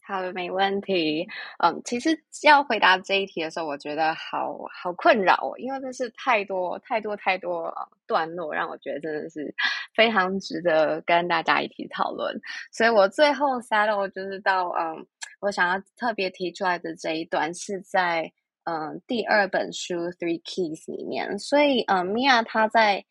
[0.03, 1.25] 好的，没问题。
[1.59, 2.09] 嗯，其实
[2.43, 7.73] 要回答这一题的时候，我觉得好好困扰哦，因为这是太多太多太多
[8.05, 9.53] 段落，让我觉得真的是
[9.95, 12.37] 非常值得跟大家一起讨论。
[12.71, 15.05] 所以我最后 settle 就是到嗯，
[15.39, 18.29] 我想要特别提出来的这一段是在
[18.63, 21.39] 嗯第二本书 Three Keys 里面。
[21.39, 23.05] 所以嗯，米娅她在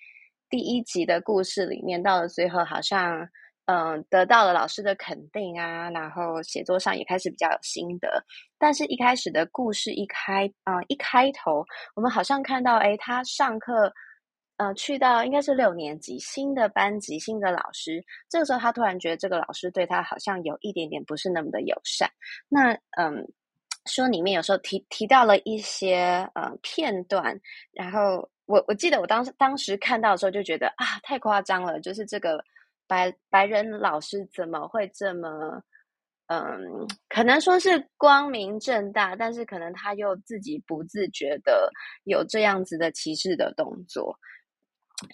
[0.50, 3.26] 第一集的故事里面，到了最后好像。
[3.66, 8.20] 嗯，得到了老师的肯定啊，然后写作上也开始比较有心得。
[8.58, 13.92] 但是，一开始的故事一开啊、一开头，我们好像看到，诶，他上课，
[14.56, 18.04] 呃，去到应该是六年级，新的班级，新的老师。
[18.28, 22.10] 这个时候，他突然觉得这个老师对他好像有一点点不是那么的友善。
[22.48, 23.24] 那，嗯，
[23.86, 32.42] 书里面有时候提提到了一些呃片段，然后我我记得我当时当时看到的时候就觉得啊，太夸张了，就是这个。
[32.90, 35.62] 白白人老师怎么会这么，
[36.26, 41.70] 嗯，可能说是光明正大，但是可能他又自己不自觉的
[42.02, 44.18] 有这样子的歧视的动作。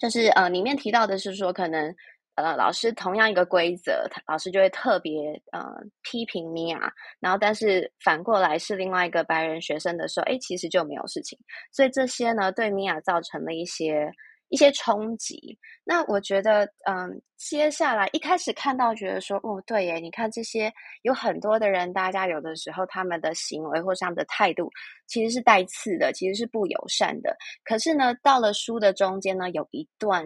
[0.01, 1.95] 就是呃，里面提到的是说，可能
[2.37, 5.61] 呃，老师同样一个规则，老师就会特别呃
[6.01, 11.37] 批评米娅，然后但是反过来是另外一个白人学生的时候，哎，其实就没有事情。
[11.71, 14.09] 所以这些呢，对米娅造成了一些。
[14.49, 20.71] 一些冲击，那我觉得，嗯，接下来一开始看到，觉得说，哦，对耶，你看这些
[21.01, 24.71] 有很多的人，大家有的时候他们的行为或是他们的态度，
[25.05, 27.35] 其实是带刺的，其实是不友善的。
[27.65, 30.25] 可是呢，到了书的中间呢，有一段，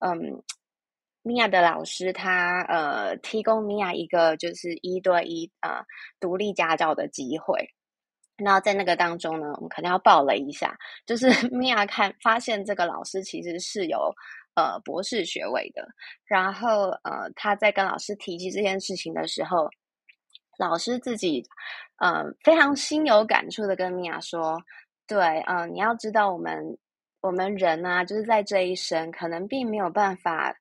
[0.00, 0.20] 嗯，
[1.22, 5.84] 米娅的老师他呃提供米娅一个就是一对一呃
[6.18, 7.68] 独立家教的机会。
[8.38, 14.12] 那在那个当中呢，我们可能要爆雷一下，就是 米娅看发现这个老师其实是有
[14.54, 15.86] 呃博士学位的，
[16.24, 19.68] 然后呃他在跟老师提及这件事情的时候，
[20.58, 21.44] 老师自己
[21.98, 24.60] 呃非常心有感触的跟米娅说，
[25.06, 26.76] 对，嗯、呃，你要知道我们
[27.20, 30.52] 我们人啊，就是在这一生可能并没有办法，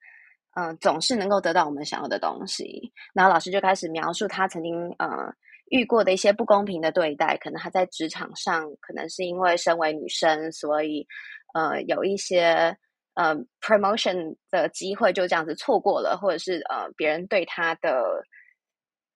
[0.55, 2.91] 嗯、总是能够得到我们想要的东西。
[3.13, 5.33] 然后老师就开始描述他曾经呃。
[5.71, 11.07] 遇过的一些不公平的对待，可能他在职场上，可能是因为身为女生，所以
[11.53, 12.75] 呃有一些
[13.13, 18.03] 呃 promotion 的机会就这样子错过了，或者是呃别人对他的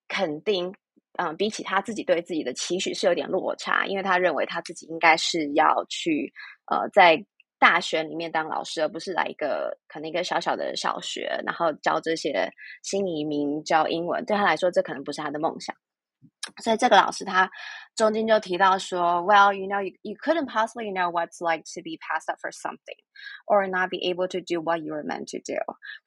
[0.08, 0.74] 肯定，
[1.17, 6.32] 嗯、比起他自己对自己的期许是有点落差，因为他认为他自己应该是要去
[6.71, 7.21] 呃在
[7.59, 12.49] 大学里面当老师，而不是来一个可能一个小小的小学，然后教这些
[12.83, 15.75] 新移民教英文，对他来说，这可能不是他的梦想。
[16.62, 17.48] 所以这个老师他
[17.94, 22.98] 中间就提到说，Well, you know, you you couldn't possibly know what's like to be passed up for something,
[23.46, 25.54] or not be able to do what you were meant to do。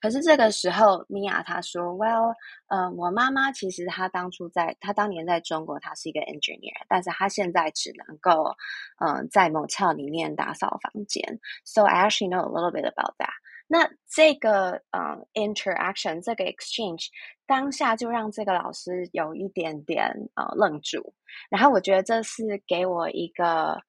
[0.01, 2.33] 可是这个时候，米娅她说，Well，
[2.67, 8.55] 嗯、呃，我妈妈其实她当初在她当年在中国，她是一个 engineer，但是她现在只能够
[8.99, 11.39] 嗯、呃、在 motel 里面打扫房间。
[11.63, 13.33] So I actually know a little bit about that。
[13.68, 17.06] 那这个呃 interaction 这个 exchange
[17.46, 21.14] 当下就让这个老师有一点点呃愣住，
[21.50, 23.80] 然后我觉得这是给我一个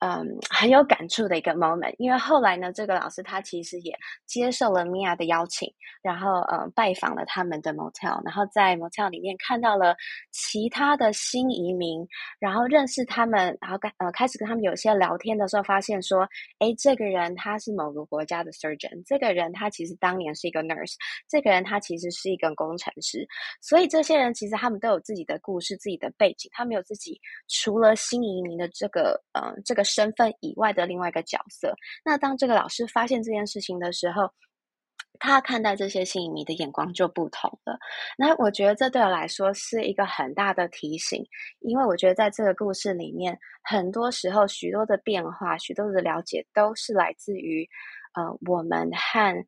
[0.00, 3.92] 嗯，很有感触的一个 moment，因为后来呢，这个老师他其实也
[4.26, 5.68] 接受了 Mia 的邀请，
[6.02, 9.96] 然后呃拜访了他们的 motel，然后在 motel 里面看到了
[10.30, 12.06] 其他的新移民，
[12.38, 16.20] 然后认识他们，然后开呃开始跟他们有些聊天的时候，发现说，
[16.60, 20.94] 哎，这个人他是某个国家的 surgeon，这个人他其实当年是一个 nurse，
[21.28, 23.26] 这个人他其实是一个工程师，
[23.60, 29.87] 所以这些人其实他们都有自己的故事、自己的背景，他们有自己除了新移民的这个呃这个。
[29.88, 31.74] 身份以外的另外一个角色。
[32.04, 34.30] 那当这个老师发现这件事情的时候，
[35.18, 37.76] 他看待这些新移民的眼光就不同了。
[38.16, 41.26] 那我觉得这对我来说是一个很大的提醒，
[41.58, 47.68] 因为我觉得在这个故事里面，很多时候许多的变化、许多的了解，都是来自于
[48.14, 49.44] 呃我们和。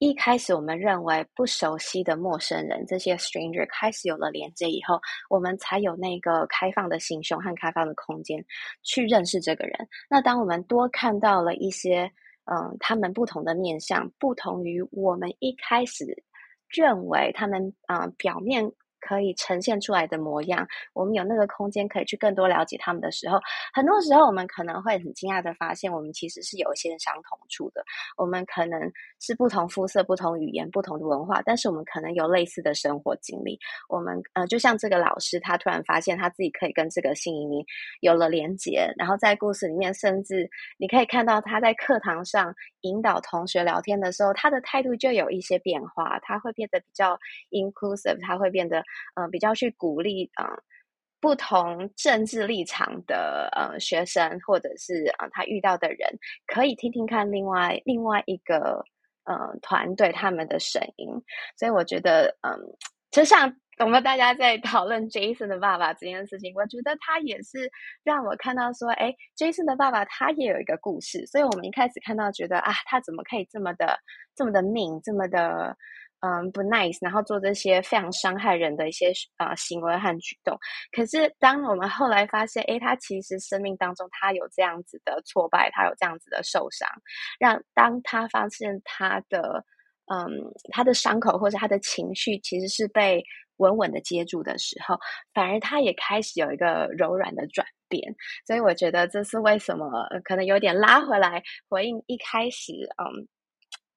[0.00, 4.98] 一开始我们认为不熟悉的陌生人，这些 stranger 开始有了连接以后，
[5.28, 8.42] 我们才有那个开放的心胸和开放的空间
[8.82, 9.88] 去认识这个人。
[10.08, 12.10] 那当我们多看到了一些，
[12.50, 16.24] 嗯，他们不同的面相，不同于我们一开始
[16.70, 18.72] 认为他们，啊，表面。
[19.00, 23.38] 可以呈现出来的模样，我们有那个空间可以去更多了解他们的时候，
[23.72, 27.82] 很多时候我们可能会很惊讶的发现，我们其实是有一些相同处的。
[28.16, 28.80] 我们可能
[29.18, 33.58] 是不同肤色、不同语言、不同的文化，但是我们可能有类似的生活经历。
[33.88, 37.64] 我们呃，就像这个老师，他突然发现他自己可以跟这个新移民
[38.00, 40.48] 有了连结，然后在故事里面，甚至
[40.78, 47.18] 你可以看到他在课堂上引导同学聊天的时候，他的态度就有一些变化，他会变得比较
[47.50, 48.82] inclusive，他会变得。
[49.14, 50.46] 嗯、比较去鼓励嗯、
[51.20, 58.82] 不同政治立场的呃学生，或者是啊、他遇到的人，可以听听看另外另外一个
[59.24, 61.08] 呃团队他们的声音。
[61.58, 62.56] 所以我觉得，嗯，
[63.10, 67.70] 就像我们大家在讨论 Jason 的爸爸这件事情，我觉得他也是
[68.02, 71.26] 让我看到说，哎，Jason 的爸爸他也有一个故事。
[71.26, 73.98] 所以我们一开始看到觉得啊，他怎么可以这么的
[74.34, 75.76] 这么的命，这么的。
[76.22, 80.54] 嗯，不 nice，然后做这些非常伤害人的一些呃行为和举动。
[80.92, 86.86] 可是，当我们后来发现，诶，他其实生命当中他有这样子的挫败，他有这样子的受伤，
[87.38, 89.64] 让当他发现他的
[90.12, 90.28] 嗯
[90.72, 93.24] 他的伤口或者他的情绪其实是被
[93.56, 94.98] 稳稳的接住的时候，
[95.32, 98.14] 反而他也开始有一个柔软的转变。
[98.46, 99.88] 所以，我觉得这是为什么
[100.24, 103.26] 可能有点拉回来回应一开始嗯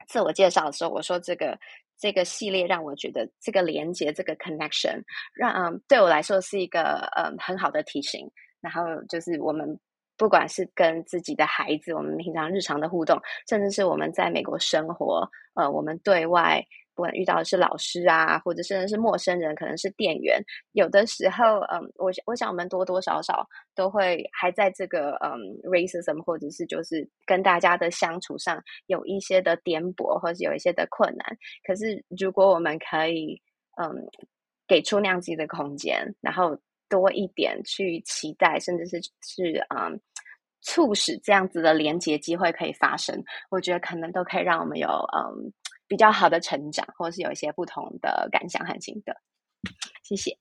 [0.08, 1.60] 自我介绍的时候，我说这个。
[1.98, 5.02] 这个系列让我觉得这个连接，这个 connection，
[5.34, 8.30] 让嗯对我来说是一个嗯很好的提醒。
[8.62, 9.80] 然后就是我们
[10.18, 13.20] 不管是跟自己的孩子，我们平常日常的互动，
[13.50, 16.66] 甚至是我们在美国生活，呃，我们对外。
[16.96, 20.40] 不管遇到的是老师啊，或者甚至是陌生人，可能是店员，
[20.74, 25.32] 有的时候，嗯，我我想我们多多少少都会还在这个嗯
[25.64, 31.38] racism，或者是就是跟大家的相处上有一些的颠簸，或是有一些的困难。
[31.66, 33.42] 可是如果我们可以
[33.82, 33.92] 嗯
[34.68, 36.56] 给出那样子的空间，然后
[36.90, 40.00] 多一点去期待，甚至是是嗯
[40.62, 45.52] 促使这样子的连接机会可以发生，我觉得可能都可以让我们有嗯。
[45.94, 49.22] 比较好的成长，或是有一些不同的感想和心得。
[50.02, 50.40] 谢谢，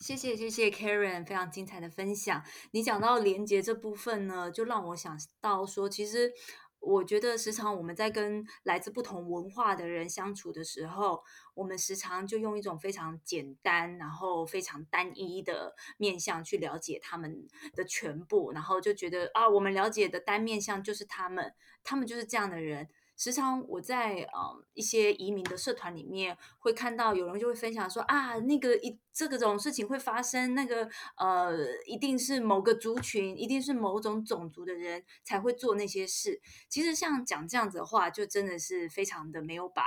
[0.00, 2.42] 谢谢，谢谢 Karen 非常精彩的分享。
[2.72, 6.32] 你讲到连接这部分呢，就让我想到说，其实
[6.80, 11.22] 我觉得时常我们在跟来自不同文化的人相处的时候，
[11.54, 17.46] 我们时常就用一种非常简单，然后非常单一的面向去了解他们
[17.76, 21.54] 的全部，然后就觉得啊，我们了解的单面向就是他们，
[21.84, 22.88] 他们就是这样的人。
[23.18, 31.52] 时常我在嗯一些移民的社团里面会看到有人就会分享说啊，那个一这个种事情会发生，那个呃
[31.84, 36.40] 一定是某个族群，一定是某种种族的人才会做那些事。
[36.68, 39.82] 其实像讲这样子的话，就真的是非常的没有把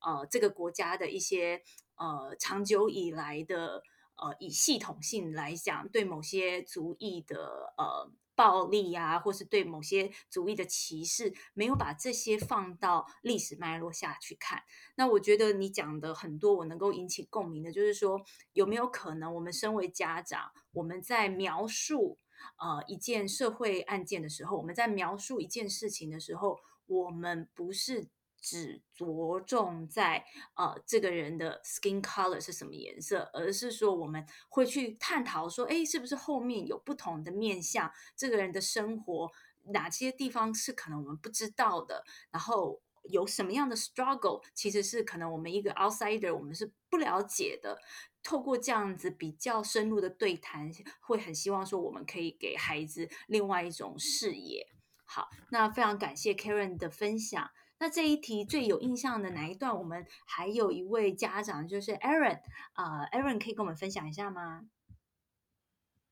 [0.00, 1.60] 呃这个国家的一些
[1.96, 3.82] 呃长久以来的
[4.14, 8.12] 呃以系统性来讲，对某些族裔的呃。
[8.38, 14.62] 暴力呀，或是对某些主义的歧视，没有把这些放到历史脉络下去看。
[14.94, 18.22] 那我觉得你讲的很多，我能够引起共鸣的，就是说
[18.52, 22.18] 有没有可能，我们身为家长，我们在描述
[22.60, 28.06] 呃一件社会案件的时候，我们在描述一件事情的时候，我们不是。
[28.40, 30.24] 只着重在
[30.54, 39.30] 呃这个人的 skin color 是什么颜色，而是说我们会去探讨说，诶，是不是后面有不同的面向，这个人的生活
[39.72, 47.78] 哪些地方是可能我们不知道的，然后有什么样的 struggle，其实是可能我们一个 outsider 我们是不了解的。
[48.22, 50.70] 透过这样子比较深入的对谈，
[51.00, 54.66] 会很希望说我们可以给孩子另外一种视野。
[55.04, 57.50] 好，那非常感谢 Karen 的分享。
[57.80, 59.78] 那这一题最有印象的哪一段？
[59.78, 62.40] 我们还有一位家长就是 Aaron
[62.72, 64.64] 啊，呃，Aaron 可以跟我们分享一下吗？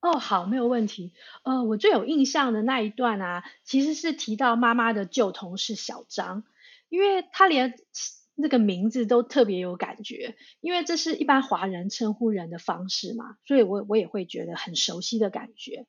[0.01, 1.12] 哦，好，没有问题。
[1.43, 6.45] 呃，我最有印象的那一段啊，其实是提到妈妈的旧同事小张，
[6.89, 7.75] 因为他连
[8.37, 15.87] 那个名字都特别有感觉，因为这是一般华人称呼人的方式嘛，所以我我也会觉得很熟悉的感觉。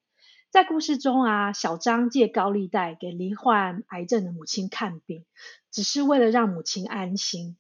[0.50, 5.26] 在故事中啊，小张借高利贷给罹患癌症的母亲看病，
[5.72, 7.58] 只是为了让母亲安心，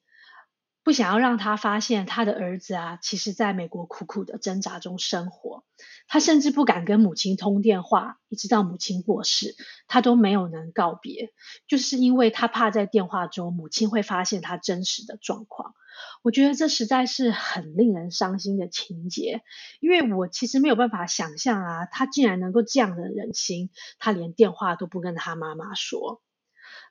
[0.87, 5.65] 不想要让他发现他的儿子啊，其实在美国苦苦的挣扎中生活。
[6.07, 9.57] 他甚至不敢跟母亲通电话，一直到母亲过世，
[9.89, 11.33] 他都没有能告别，
[11.67, 15.73] 就是因为他怕在电话中母亲会发现他真实的状况。
[16.21, 19.41] 我觉得这实在是很令人伤心的情节，
[19.81, 26.21] 因为我其实没有办法想象啊，他竟然能够这样的忍心，他连电话都不跟他妈妈说。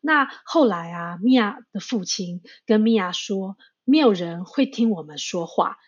[0.03, 3.57] 那后来啊，米娅的父亲跟米娅说，
[3.87, 5.79] 没有人会听我们说话。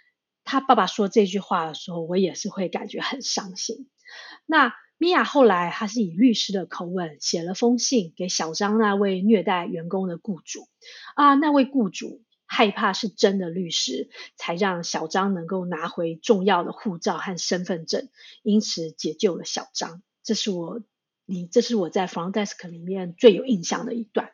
[0.44, 3.90] 他爸爸说这句话的时候，我也是会感觉很伤心。
[4.46, 10.66] 那米娅后来还是以律师的口吻写了封信给小张那位虐待员工的雇主
[11.14, 12.22] 啊，那位雇主。
[12.50, 18.08] 害怕是真的律师，才让小张能够拿回重要的护照和身份证，
[18.42, 20.02] 因此解救了小张。
[20.22, 20.80] 这是我，
[21.26, 24.30] 你这是我在 Front Desk 里面最有印象的一段。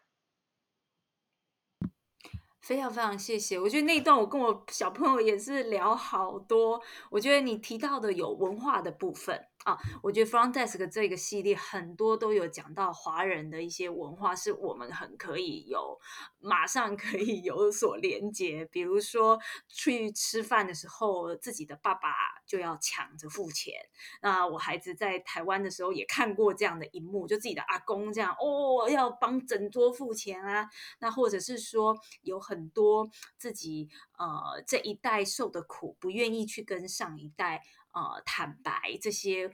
[2.65, 6.81] 非常非常谢谢，我觉得那一段我跟我小朋友也是聊好多。
[7.11, 9.39] 我觉得你提到的有文化的部分。
[9.65, 15.99] 啊，我觉得 Front Desk 这个系列很多都有讲到华人的一些文化，是我们很可以有
[16.39, 18.67] 马上可以有所连接。
[18.71, 22.11] 比如说去吃饭的时候，自己的爸爸
[22.47, 23.73] 就要抢着付钱。
[24.21, 30.69] 那我孩子在台湾的时候也看过这样的一幕，就自己的阿公这样哦，要帮整桌付钱啊。
[30.99, 33.09] 那或者是说有很多
[33.39, 33.89] 自己
[34.19, 37.63] 呃这一代受的苦，不愿意去跟上一代。
[37.95, 39.51] 呃，坦白这些，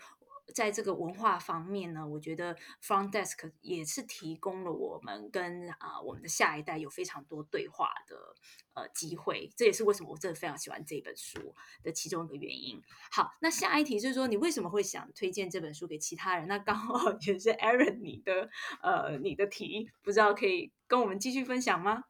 [0.54, 8.34] 在这个文化方面呢，我觉得 Front Desk 也是提供了我们跟啊、我们的下一代有非常多对话的
[8.74, 9.48] 呃机会。
[9.56, 12.82] 这也是为什么我真的非常喜欢这本书的其中一个原因。
[13.12, 16.48] 好，那下一题就是说，你为什么会想推荐这本书给其他人？
[16.48, 18.50] 那刚好 也是 Aaron 你的
[18.82, 22.04] 呃你的题，不知道可以跟我们继续分享吗？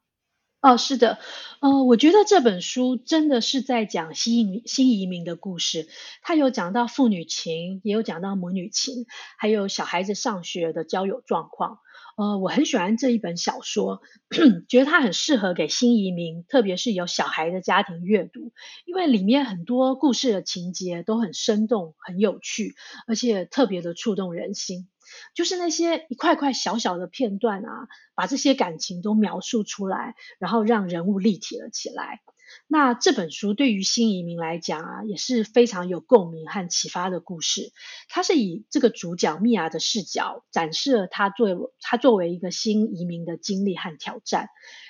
[0.63, 1.19] 哦，是的，
[1.61, 5.89] 呃，我觉得这本书真的是在讲新移民新移民的故事。
[6.21, 9.07] 它有讲到父女情，也有讲到母女情，
[9.39, 11.79] 还有小孩子上学的交友状况。
[12.19, 14.03] 呃，我很喜欢这一本小说，
[14.69, 18.53] 觉得它很适合给新移民，特别是有小孩的家庭阅读，
[18.85, 22.75] 因为里面很多故事的情节都很生动、很有趣，
[23.09, 24.90] 而且特别的触动人心。
[25.35, 32.21] 就是那些一块块小小的片段啊，把这些感情都描述出来，然后让人物立体了起来。
[32.67, 37.73] 那这本书对于新移民来讲啊，也是非常有共鸣和启发的故事。
[38.09, 44.49] 它是以这个主角米娅的视角，展示了他作为他作为一个新移民的经历和挑战。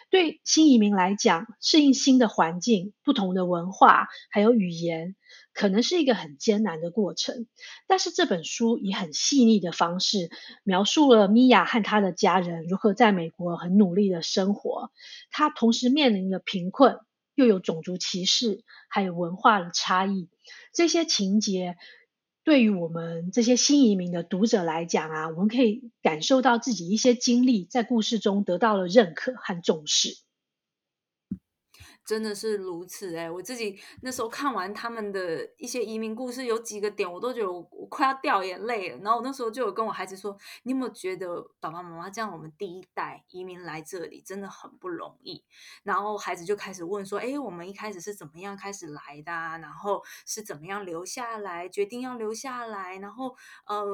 [0.09, 5.14] 对新移民来讲，适应新的环境、不同的文化还有语言。
[5.61, 7.47] 可能是一个很艰难的过程，
[7.87, 10.31] 但是这本书以很细腻的方式
[10.63, 14.91] 描述了米娅和她的家人如何在美国很努力的生活。
[15.31, 16.97] 她同时面临了贫困，
[17.35, 20.31] 又有种族歧视，还有文化的差异。
[20.73, 21.77] 这些情节
[22.43, 30.17] 对于我们这些新移民的读者来讲啊，我们可以感受到自己一些经历在故事中得到了认可和重视。
[32.11, 33.31] 真的是如此哎！
[33.31, 38.99] 我自己那时候看完他们的一些移民故事，有几个点我都觉得我快要掉眼泪了。
[38.99, 45.45] 然后我那时候就有跟我孩子说：“你有没有觉得爸爸妈妈这样，我们第一代移民来这里真的很不容易？”
[45.85, 49.59] 然后孩子就开始问说：“哎，我们一开始是怎么样开始来的啊？
[49.59, 52.99] 然后是怎么样留下来，决定要留下来？
[52.99, 53.37] 然后
[53.67, 53.87] 呃，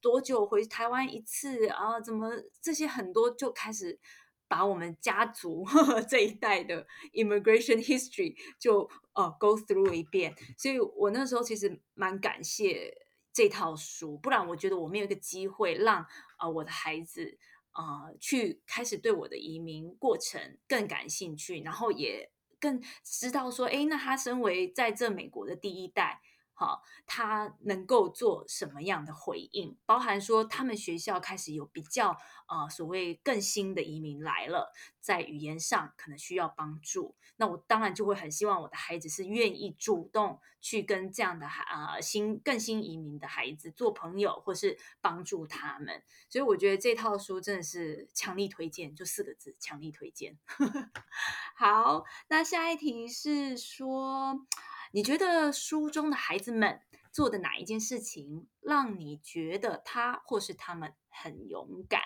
[0.00, 2.00] 多久回台湾一次啊？
[2.00, 4.00] 怎么这些很多就开始。”
[4.48, 12.92] 把我们家族呵 呵这一代的 immigration history 就呃 go through 一遍，所以我那时候其实蛮感谢
[13.32, 16.08] 这套书，不然我觉得我没有一个机会让啊、
[16.46, 17.38] 呃、我的孩子
[17.72, 26.22] 啊、呃、去开始对我的移民过程更感兴趣，然后也更知道说，哎，那他身为在这美国的第一代，
[26.54, 29.76] 好，他能够做什么样的回应？
[29.84, 32.16] 包含说，他们学校开始有比较
[32.48, 37.14] 呃所谓更新的移民来了，在语言上可能需要帮助。
[37.36, 46.02] 那我当然就会很希望我的孩子是愿意主动去跟这样的孩啊、新更新移民的孩子做朋友，或是帮助他们。
[46.28, 50.38] 所以我觉得这套书真的是强力推荐，就四个字：强力推荐。
[51.56, 54.46] 好，那下一题是说。
[54.92, 56.80] 你觉得书中的孩子们
[57.12, 62.00] 做的哪一件事情让你觉得他或是他们很勇敢？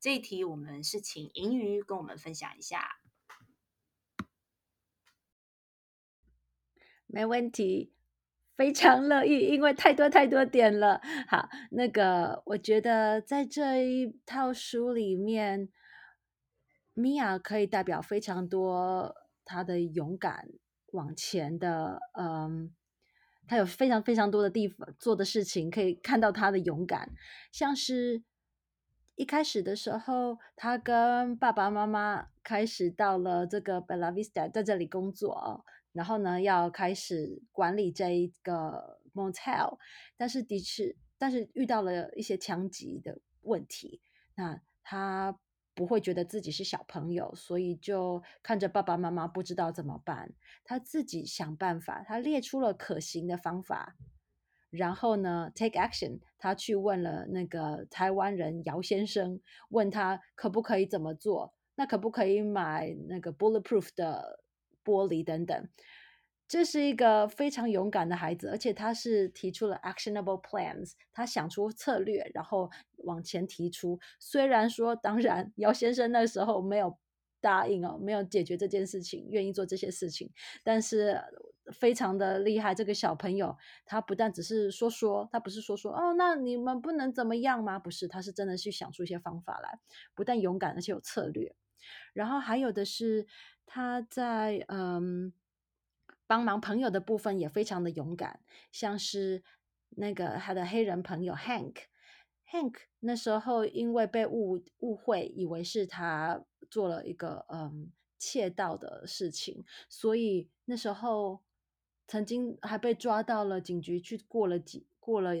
[0.00, 2.98] 这一题我们是请银鱼跟我们分享一下。
[7.06, 7.92] 没问题，
[8.56, 11.00] 非常乐意，因为太多太多点了。
[11.26, 15.68] 好，那个我觉得在这一套书里面，
[16.94, 20.48] 米娅可以代表非常多她的勇敢。
[20.92, 22.74] 往前的，嗯，
[23.46, 27.10] 他有非常非常多的地方做的事情，可以看到他的勇敢。
[27.52, 28.22] 像是
[29.18, 39.76] 一开始的时候，他跟爸爸妈妈开始到了这个 Bella Vista，在这里工作，然后呢，要开始管理这一个 motel，
[40.16, 44.00] 但是的确，但是遇到了一些枪击的问题，
[44.36, 45.36] 那他。
[45.74, 50.32] 不会觉得自己是小朋友，所以就看着爸爸妈妈不知道怎么办，
[50.64, 53.94] 他自己想办法，他列出了可行的方法，
[54.70, 59.40] 然后呢，take action，他去问了那个台湾人姚先生，
[59.70, 64.40] 问他可不可以怎么做，那可不可以买那个 bulletproof 的
[64.84, 65.68] 玻璃等等。
[66.46, 72.70] 这是一个非常勇敢的孩子，而且他是提出了 actionable plans，他想出策略，然后
[73.04, 73.98] 往前提出。
[74.18, 76.96] 虽然说，当然 姚先生那时候没有
[77.42, 80.30] 答应哦，没有解决这件事情，愿意做这些事情，
[80.64, 81.20] 但是
[81.72, 82.74] 非常的厉害。
[82.74, 87.78] 这个小朋友他不但只是说说，他不是说说哦，那你们不能怎么样吗？
[87.78, 89.78] 不是，他是真的去想出一些方法来，
[90.14, 91.54] 不但勇敢，而且有策略。
[92.12, 93.26] 然后还有的是
[93.66, 95.32] 他在嗯。
[96.26, 98.40] 帮忙朋友的部分也非常的勇敢，
[98.70, 99.42] 像是
[99.96, 111.40] 那个他的黑人朋友 Hank，Hank 那时候因为被误误会，以为是他做了一个嗯窃盗的事情，所以那时候
[112.08, 115.34] 曾经还被抓到了警局去过了几过了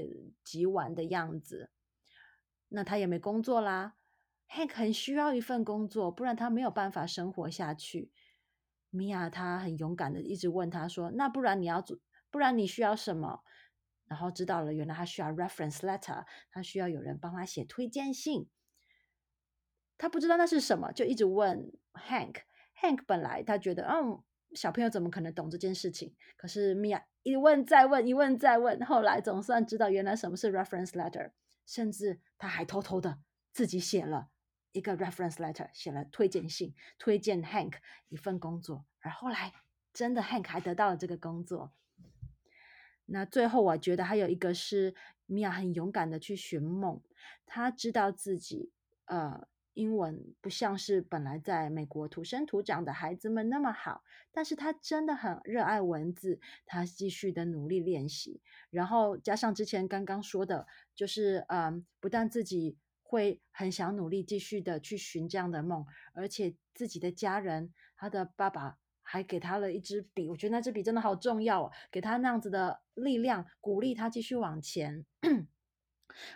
[0.44, 1.70] 几晚的样子，
[2.68, 3.96] 那他也没工作啦。
[4.50, 8.12] Hank 很需要一份工作，不然他没有办法生活下去。
[8.90, 11.98] 米娅她很勇敢的一直问他说：“那不然你要做，
[12.30, 13.42] 不然你需要什么？”
[14.08, 18.48] 然后知道了，原来他需要 reference letter，他需要有人帮他写推荐信。
[19.98, 22.36] 他不知道那是什么，就一直问 Hank。
[22.80, 24.22] Hank 本来他觉得，嗯，
[24.54, 26.14] 小朋友怎么可能懂这件事情？
[26.36, 31.32] 可是米娅一问再问，一问再问，后来总算知道原来什么是 reference letter，
[31.66, 33.18] 甚至他还偷偷的
[33.52, 34.30] 自己写了。
[34.72, 37.74] 一个 reference letter 写了推荐信，推荐 Hank
[38.08, 39.52] 一份工作，而后来
[39.92, 41.72] 真的 Hank 还得到了这个工作。
[43.06, 44.94] 那最后我觉得还有一个是
[45.24, 47.02] 米娅很勇敢的去寻梦，
[47.46, 48.70] 他知道自己
[49.06, 54.02] 呃英文不像是本来在美国土生土长的孩子们那么好，
[54.32, 62.76] 但是他真的很热爱文字，他继续的努力练习，然后加上之前刚刚说的，就是嗯、不但自己。
[63.10, 75.06] 会很想努力继续的去寻这样的梦，而且自己的家人，他的爸爸还给他了一支笔，我觉得那支笔真的好重要哦，给他那样子的力量，鼓励他继续往前。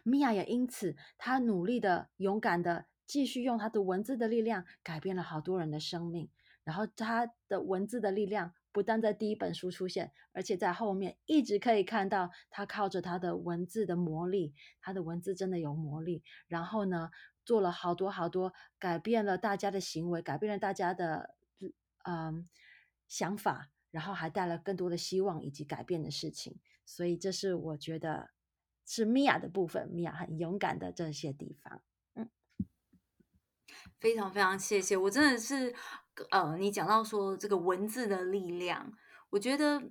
[0.02, 6.30] 米娅也因此，他努力的、勇敢的继续用他的文字的力量，改变了好多人的生命，
[6.64, 8.54] 然后他的文字的力量。
[8.72, 16.22] 不但在第一本书出现，而且在后面一直可以看到他靠着他的文字的魔力，他的文字真的有魔力。
[16.48, 17.10] 然后呢，
[17.44, 21.34] 做了好多好多，改变了大家的行为，改变了大家的
[22.04, 22.48] 嗯
[23.08, 26.58] 想法，然后还带了更多的希望以及改变的事情。
[26.86, 28.30] 所以这是我觉得
[28.86, 31.82] 是米娅的部分，米娅很勇敢的这些地方。
[34.00, 35.74] 非常非常谢谢，我真的是。
[36.30, 38.92] 呃，你讲到说这个文字的力量，
[39.30, 39.82] 我觉得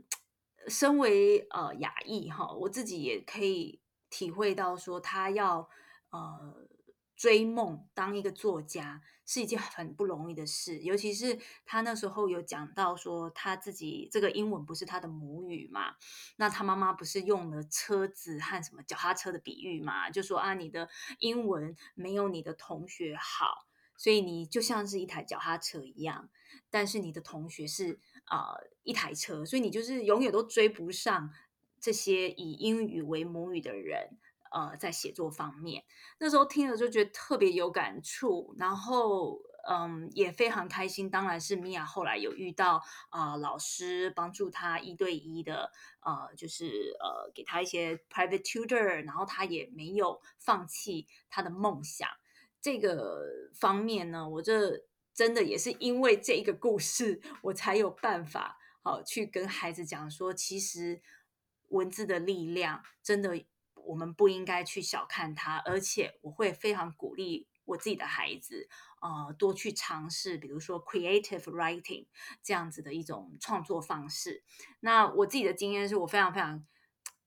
[0.68, 5.68] 身为呃雅裔哈，我自己也可以体会到说，他要
[6.12, 6.68] 呃
[7.16, 15.96] 追梦当一个作家是一件很不容易的事，尤其是他那时候有讲到说他自己这个英文不是他的母语嘛，
[16.36, 20.88] 那他妈妈不是用了车子和什么脚踏车的比喻嘛，就说啊，你的
[21.18, 23.66] 英文没有你的同学好。
[24.02, 26.28] 所以你就像是一台脚踏车一样，
[26.72, 31.30] 但是你的同学是啊、呃、一台车，所以你就是永远都追不上
[31.80, 34.18] 这些以英语为母语的人，
[34.52, 35.84] 呃，在写作方面，
[36.18, 39.40] 那时候听了就觉得特别有感触，然后
[39.70, 41.08] 嗯，也非常开心。
[41.08, 52.10] 当然是米娅后来有遇到啊、呃，老师帮助她一对一的，呃，就是呃，给她一些 private tutor，然后她也没有放弃她的梦想。
[52.62, 61.02] 这个方面呢，我这真的也是因为这一个故事，我才有办法好、去跟孩子讲说，其实。
[61.72, 63.46] 文字的力量真的，
[63.76, 68.68] 我们不应该去小看它，而且我会非常鼓励我自己的孩子，
[69.02, 72.08] 呃，多去尝试，比如说 creative writing
[72.44, 74.44] 这样子的一种创作方式。
[74.82, 76.66] 那我自己的经验是我非常非常。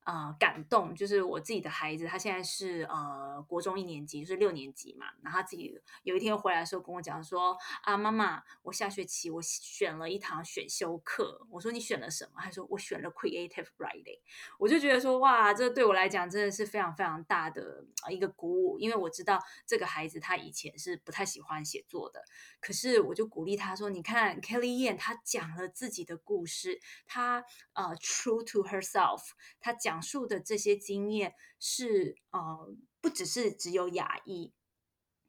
[0.04, 5.06] 啊、呃，感动就是我自己的孩子，他现在是呃国中一年级，就是六年级嘛。
[5.22, 14.20] 然后他自己有一天回来的时候跟我讲说：“啊，妈妈，我下学期我选了一堂选修课。”我说：“你选了什么？”他说：“我选了 Creative Writing。”
[14.60, 22.22] 我就觉得说：“哇，这对我来讲真的是非常非常大的一个鼓舞，因为我知道这个孩子他以前是不太喜欢写作的。
[22.60, 27.42] 可是我就鼓励他说：‘你看 Kelly Yan，他讲了自己的故事，他
[27.72, 29.22] 呃 true to herself，
[29.60, 34.52] 他讲。’讲述的这些经验是呃，不只是只有雅裔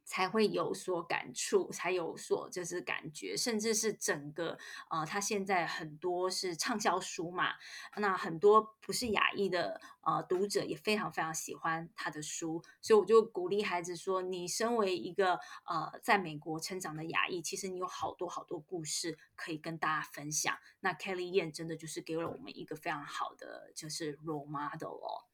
[0.05, 4.57] 才会有所感触，才有所就是感觉，甚至是整个
[4.89, 7.55] 呃，他现在很多是畅销书嘛，
[7.97, 20.55] 那很多不是亚裔的呃读者也非常非常喜欢他的书，所以我就鼓励孩子说，你身为一个呃在美国成长的亚裔，其实你有好多好多故事可以跟大家分享。
[20.79, 25.25] 那 Kelly Yan 真的就是给了我们一个非常好的就是 role model 哦。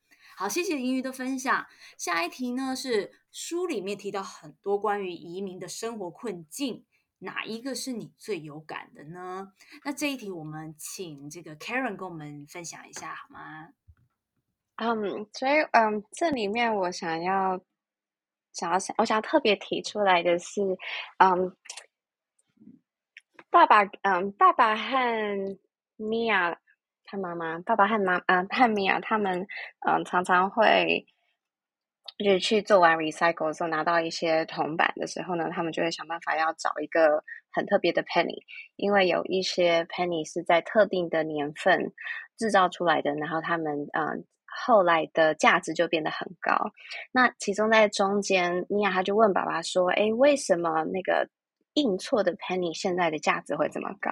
[0.41, 1.67] 好，谢谢盈余的分享。
[1.99, 6.83] 下一题呢，是书里面提到很多关于移民的生活困境，
[7.19, 9.53] 哪一个是你最有感的呢？
[9.83, 13.69] 那这一题我们请这个 Karen 跟我们分享一下好吗？
[14.77, 17.61] 嗯，所以嗯，这里面我想要
[18.51, 20.59] 想要想，我想要特别提出来的是，
[21.19, 21.55] 嗯，
[23.51, 25.59] 爸爸，嗯，爸爸和
[25.97, 26.59] 米娅。
[27.11, 29.45] 他妈妈、爸爸和妈呃和米娅他们
[29.85, 31.05] 嗯、常常会
[32.17, 38.43] 就是去做完 recycle 的时候拿到一些铜板的时候呢，他们就会想办法要找一个很特别的 penny，
[38.77, 41.91] 因为有一些 penny 是在特定的年份
[42.37, 46.71] 制造出来的，然后他们嗯、后来的价值就变得很高。
[47.11, 51.27] 那其中在中间，米娅他就问爸爸说：“哎，为什么那个
[51.73, 54.11] 印错的 penny 现在的价值会这么高？”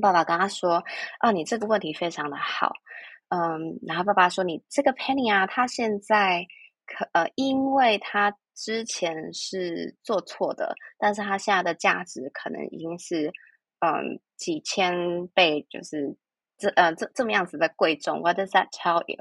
[0.00, 0.82] 爸爸跟他说
[1.20, 2.72] ：“啊，你这个问题非常的好，
[3.28, 6.46] 嗯，然后爸爸说，你这个 penny 啊，他现在
[6.86, 13.32] 可呃，因为他之前是做错的，但是他现在的价值可能已经是
[13.80, 16.16] 嗯几千倍，就是
[16.56, 18.20] 这呃这这么样子的贵重。
[18.20, 19.18] What does that tell you？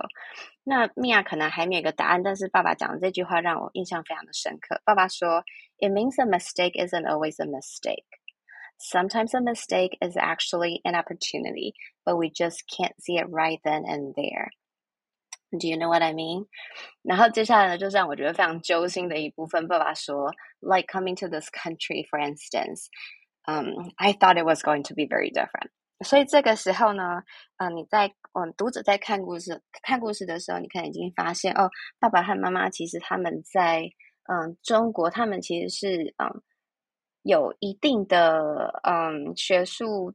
[0.63, 4.81] 那米娅可能还没有个答案，但是爸爸讲的这句话让我印象非常的深刻。
[4.83, 5.43] 爸爸说
[5.77, 8.03] ：“It means a mistake isn't always a mistake.”
[8.78, 13.84] Sometimes a mistake is actually an opportunity, but we just can't see it right then
[13.86, 14.50] and there.
[15.56, 16.46] Do you know what I mean?
[17.02, 19.68] 然后接下来呢，就是让我觉得非常揪心的一部分。
[19.68, 22.88] 爸爸说，like coming to this country, for instance,
[23.46, 25.70] um, I thought it was going to be very different.
[26.04, 27.22] 所以这个时候呢，
[27.58, 31.70] 嗯、呃，你在嗯读者在看故事看故事的时候，你可能已经发现哦，
[32.00, 33.82] 爸爸和妈妈其实他们在
[34.24, 36.42] 嗯中国，他们其实是嗯。
[37.27, 40.13] 有一定的嗯学术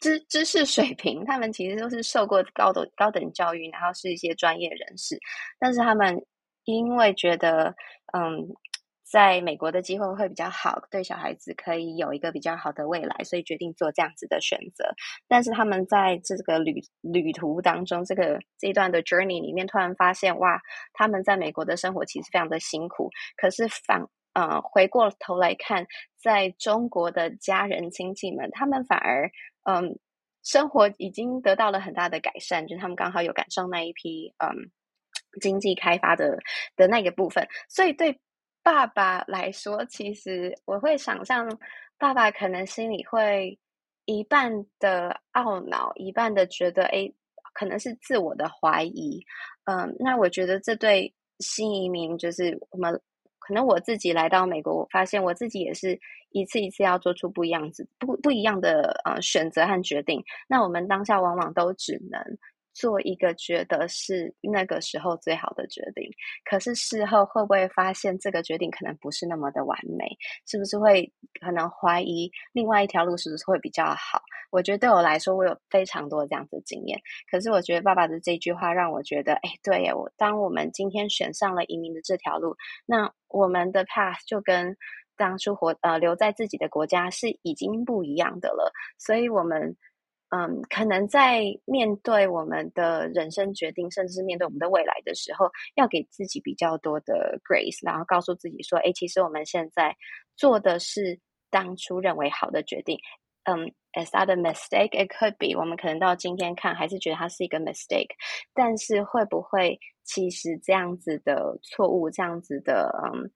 [0.00, 5.18] 知知识水平，他们其实都是受过高等高等教育，然后是一些专业人士。
[5.58, 6.24] 但是他们
[6.64, 7.74] 因为觉得
[8.14, 8.48] 嗯
[9.04, 14.84] 在美国的机会会比较好，对小孩子可以有一个比较好的未来，所以决定做这样子的选择。
[15.26, 20.58] 但是他们在这个旅旅途当中，这个这一段的 journey 里面，突然发现哇，
[20.94, 24.02] 他们在美国的生活其实非常的辛苦，可是反。
[24.38, 25.84] 呃，回过头来看，
[26.16, 29.28] 在中国的家人亲戚们，他们反而
[29.64, 29.98] 嗯，
[30.44, 34.70] 生活已经得到了很大的改善，就他们刚好有赶上那一批嗯
[35.40, 36.38] 经济开发的
[36.76, 37.48] 的那个部分。
[37.68, 38.20] 所以对
[38.62, 41.58] 爸爸来说，其实我会想象，
[41.98, 43.58] 爸爸可能心里会
[44.04, 47.12] 一半的懊恼，一半的觉得，哎，
[47.54, 49.20] 可能是自我的怀疑。
[49.64, 53.02] 嗯，那我觉得这对新移民就是我们。
[53.48, 55.98] 可能我自己来到美国，我发现我自己也是
[56.32, 60.22] 一次一次要做出不一样子、不不一样的呃选择和决定。
[60.46, 62.20] 那我们当下往往都只能
[62.78, 66.08] 做一个觉得是那个时候最好的决定，
[66.44, 70.06] 可是事后会不会发现这个决定可能不是那么的完美？
[70.46, 74.22] 是不是会可能怀疑另外一条路是不是会比较好？
[74.52, 77.00] 我觉得对我来说，我有非常多这样子的经验。
[77.28, 82.56] 可是我觉得爸爸的这句话让我觉得，哎，对耶，我当我们今天选上了移民的这条路，
[82.86, 84.76] 那我们的 path 就跟
[85.16, 89.76] 当初活呃留在自己的国家是已经不一样的了，所以我们。
[90.30, 99.96] 嗯，可能在面对我们的人生决定，甚至是面对我们的未来的时候，要给自己比较多的 grace，然后告诉自己说：“哎，其实我们现在
[100.36, 101.18] 做的是
[101.50, 102.98] 当初认为好的决定。”
[103.48, 104.90] 嗯，as other mistake?
[104.92, 105.58] It could be。
[105.58, 108.10] 我们可能到今天看，还是觉得它是一个 mistake，
[108.52, 113.30] 但是会不会其实这样子的错误，这样子的嗯。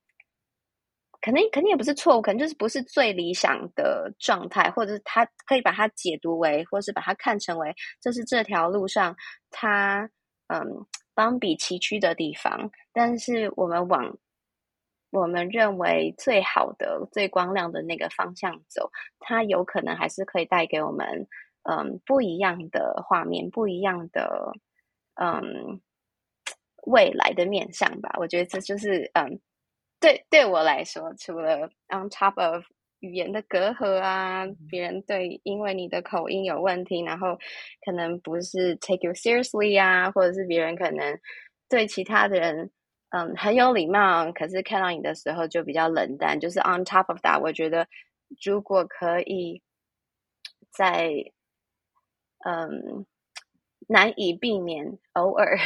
[1.22, 9.16] 可能肯定也不是错误，可能就是不是最理想的状态，或者是他可以把它解读为，或是把它看成为，这是这条路上
[9.48, 10.10] 他
[10.48, 10.60] 嗯
[11.14, 12.68] 邦比崎岖的地方。
[12.92, 14.18] 但是我们往
[15.10, 21.28] 我们认为最好的、最光亮的那个方向走，它有可能还是可以带给我们
[21.70, 24.52] 嗯不一样的画面，不一样的
[25.14, 25.80] 嗯
[26.86, 28.12] 未来的面向吧。
[28.18, 29.40] 我觉得这就是嗯。
[30.02, 32.64] 对，对我来说，除了 on top of
[32.98, 37.38] 语言的隔阂啊，别人对因为你的口音有问题，然后
[37.86, 41.16] 可能不是 take you seriously 啊，或者是别人可能
[41.68, 42.68] 对其他的人
[43.10, 46.40] 嗯很有礼貌，可是看到你的时候就比较冷淡。
[46.40, 47.86] 就是 on top of that，我觉得
[48.44, 49.62] 如果可以
[50.72, 51.32] 在
[52.44, 53.06] 嗯。
[53.88, 55.56] 难以避免偶尔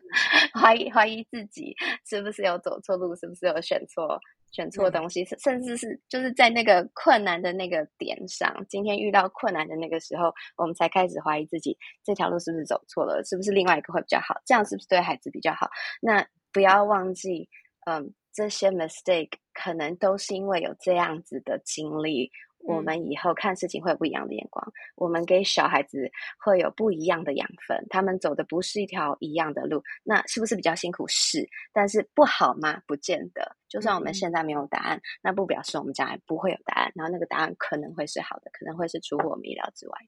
[0.58, 4.20] 怀疑怀疑自己是不是有走错路，是不是有选错
[4.50, 15.70] 选错东西，嗯、甚至是就是在那个困难的那个点上，今天遇到困难的那个时候，我们才开始怀疑自己这条路是不是走错了，是不是另外一个会比较好，这样是不是对孩子比较好？
[16.00, 17.48] 那不要忘记，
[17.86, 22.30] 嗯，这些 mistake 可能都是因为有这样子的经历。
[22.64, 27.86] 我们以后看事情会有不一样的眼光，嗯、我们给小孩子会有不一样的养分。
[27.90, 31.06] 他们走的不是一条一样的路，那是不是比较辛苦？
[31.08, 32.80] 是，但是不好吗？
[32.86, 33.56] 不见得。
[33.68, 36.92] 就算我们现在没有答案，嗯、那不表示我们将来不会有答案。
[36.94, 39.98] 然后那个答案可能会是好的，可能会是出乎我们意料之外。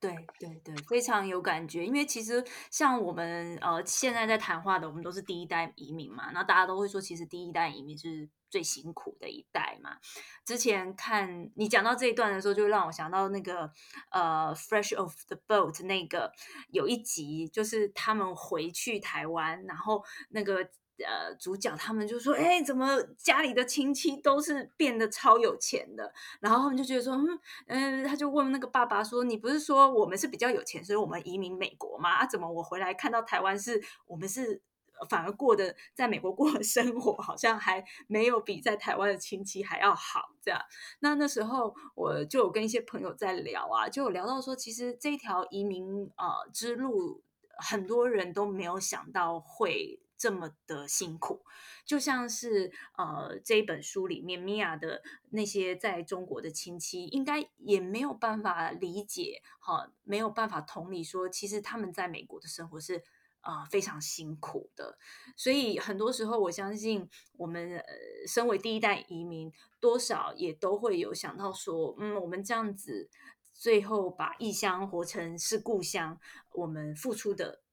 [0.00, 1.86] 对对对，非常有感觉。
[1.86, 9.96] 因为其实像我们呃现在在谈话的，我们都是第一代移民嘛，那大家都会说，其实第一代移民是最辛苦的一代嘛。
[10.44, 13.72] 之前看你讲到这一段的时候，就让我想到那个
[14.12, 16.30] 呃《Fresh of the Boat》那个
[16.68, 20.70] 有一集，就是他们回去台湾，然后那个。
[21.04, 27.26] 呃，主角他们就说：“哎，怎么家里的亲戚都是变得超有钱的？”然后他们就觉得说：“嗯
[27.66, 32.10] 嗯。”他就问那个爸爸说：“你不是说我们是比较有钱，所以我们移民美国吗？
[32.10, 34.62] 啊，怎么我回来看到台湾是我们是
[35.08, 40.34] 反而过得在美国过的生活，好像还没有比在台湾的亲戚还要好？
[40.42, 40.60] 这样。”
[41.00, 47.22] 那那时候我就有跟一些朋友在聊啊，就有聊到说，其实这条移民呃之路，
[47.58, 50.00] 很多人都没有想到会。
[50.16, 51.44] 这么的辛苦，
[51.84, 63.02] 就像是呃这一本书里面米娅的那些在中国的亲戚，应该也没有办法理解，哈、没有办法同理说，其实他们在美国的生活是、
[63.44, 64.98] 啊、非常辛苦的。
[65.36, 67.94] 所以很多时候，我相信我们呃
[68.26, 73.08] 身为第一代移民，多少也都会有想到说，嗯，我们这样子
[73.52, 76.18] 最后把异乡活成是故乡，
[76.52, 77.63] 我们付出的。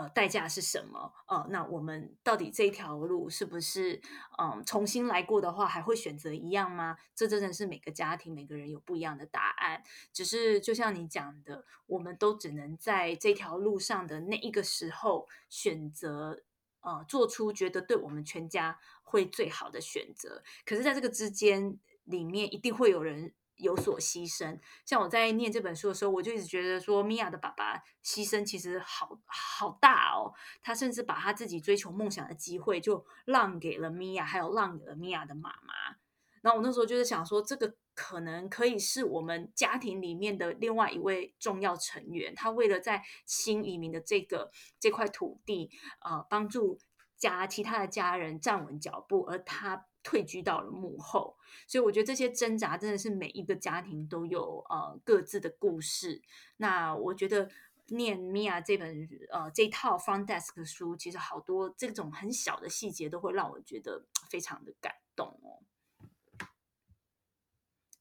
[0.00, 1.12] 呃，代价是什么？
[1.26, 4.00] 呃，那我们到底这条路是不是，
[4.38, 6.96] 嗯，重新来过的话，还会选择一样吗？
[7.14, 9.82] 这真的是每个家庭、每个人有不一样的答案。
[10.10, 16.44] 只是就像你讲的，我们都只能在这条路上的那一个时候选择，
[16.80, 20.42] 呃，做出觉得对我们全家会最好的选择。
[20.64, 23.34] 可是，在这个之间里面，一定会有人。
[23.60, 30.32] 有所牺牲，像我在念这本书的时候，我就一直觉得说，米娅的爸爸牺牲其实好好大哦。
[30.62, 35.96] 他甚至把他自己追求梦想的机会就让给了米娅，还有让给了米娅的妈妈。
[36.42, 42.34] 然后我那时候就是想说，这个可能可以是我们家庭里面的另外一位重要成员。
[42.34, 46.78] 他为了在新移民的这个这块土地，呃，帮助
[47.16, 49.86] 家其他的家人站稳脚步，而他。
[50.02, 51.36] 退居到了幕后，
[51.66, 56.22] 所以我觉得这些挣扎真的是每一个家庭都有呃各自的故事。
[56.56, 57.48] 那我觉得
[57.88, 65.60] 念米娅这本呃这套 Front Desk 的书，其实好多这种很小的细节都会让我觉得非常的感动哦。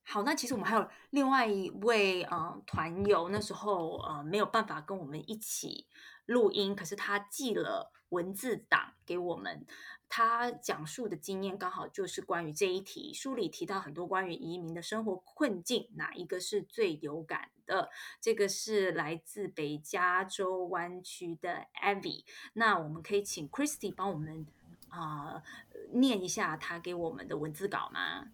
[0.03, 5.85] 好，那其实我们还有另外一位呃团友，那时候呃没有办法跟我们一起
[6.25, 9.67] 录音，可是他寄了文字档给我们，
[10.09, 17.91] 他讲述的经验刚好就是关于这一题，书里提到很多关于移民的生活困境，哪一个是最有感的？
[18.19, 24.47] 这个是来自北加州湾区的 Abby，那我们可以请 Christy 帮我们
[24.89, 25.43] 啊、
[25.93, 28.31] 念一下他给我们的文字稿吗？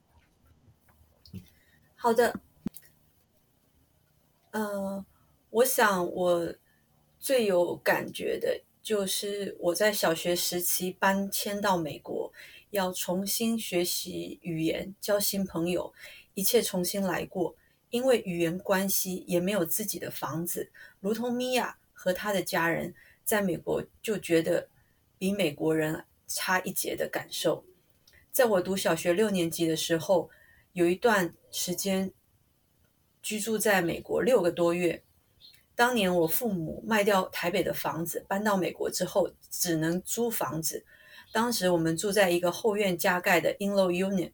[1.98, 2.40] 好的，
[4.52, 5.06] 呃，
[5.50, 6.56] 我想我
[7.20, 12.32] 最有感觉的就是我在小学时期搬迁到美国，
[12.70, 15.92] 要重新学习语言、交新朋友，
[16.36, 17.56] 一切重新来过。
[17.90, 24.70] 因为语言关系，也没有自己的房子，如同米娅和她的家人在美国就觉得
[25.18, 27.66] 比美国人差一截的感受。
[28.32, 30.30] 在我读小学六年级的时候，
[30.74, 32.12] 有一段时间
[33.24, 35.02] 居住在美国六个多月。
[35.76, 40.86] 当年我父母卖掉台北的房子，搬到美国之后，只能租房子。
[41.32, 44.32] 当时我们住在一个后院加盖的 in-law unit。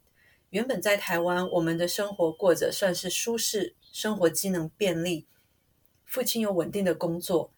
[0.50, 5.26] 原本在台湾，我们的生活过着算是舒适，生活机能便利。
[6.04, 7.50] 父亲有稳定的工作，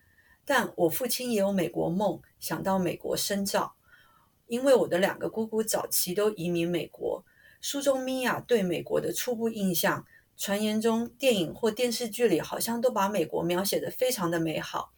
[0.45, 3.75] 但我父亲也有美国梦，想到美国深造。
[4.47, 7.25] 因为我的两个姑姑早期都移民美国。
[7.61, 10.07] 书中米娅对美国的初步印象，
[10.37, 14.93] 传言中电影或电视剧里好像都把美国描写的非常的美好。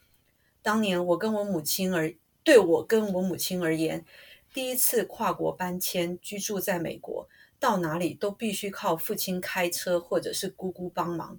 [0.62, 4.04] 当年我跟我母亲而对我跟我母亲而言，
[4.52, 7.28] 第一次跨国搬迁居住在美国，
[7.60, 11.38] 到哪里都必须靠父亲开车或者是姑姑帮忙，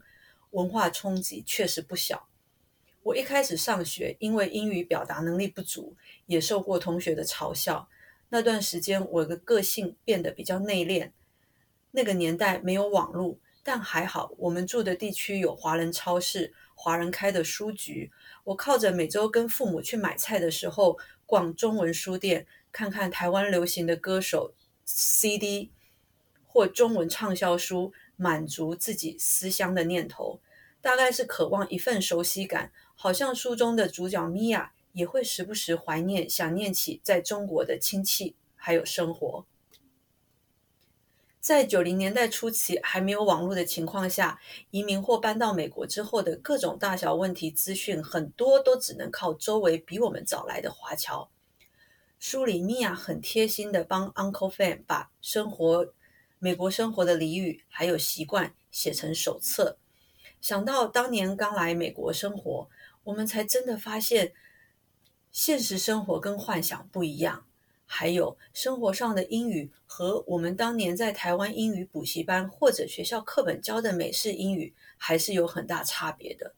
[0.51, 2.27] 文化冲击确实不小。
[3.03, 5.95] 我一开始上学，因为英语表达能力不足，
[6.25, 7.89] 也受过同学的嘲笑。
[8.29, 11.11] 那段时间，我的个性变得比较内敛。
[11.91, 13.37] 那个年代没有网络，
[13.67, 18.09] 但还好，我们住的地区有华人超市、华人开的书局。
[18.45, 24.53] 我靠着每周跟父母去买菜的时候，逛中文书店，看看台湾流行的歌手
[24.85, 25.69] CD
[26.45, 30.39] 或中文畅销书，满足自己思乡的念头。
[30.79, 34.71] 大概是渴望一份熟悉感，好像书中的主角米娅。
[34.93, 39.45] 也会时不时怀念、想念起在中国的亲戚，还有生活。
[41.47, 44.37] 在九零年代初期还没有网络的情况下，
[44.69, 51.29] 移民或搬到美国之后的各种大小问题资讯，很多都只能靠周围比我们早来的华侨。
[52.19, 55.93] 书里米娅很贴心的帮 Uncle Fan 把生活、
[56.37, 59.77] 美国生活的俚语还有习惯写成手册。
[60.41, 62.67] 想到当年刚来美国生活，
[63.05, 64.33] 我们才真的发现。
[65.31, 67.45] 现实生活跟幻想不一样，
[67.89, 76.53] 还有生活上的英语和我们当年在台湾英语补习班或者学校课本教的美式英语还是有很大差别的。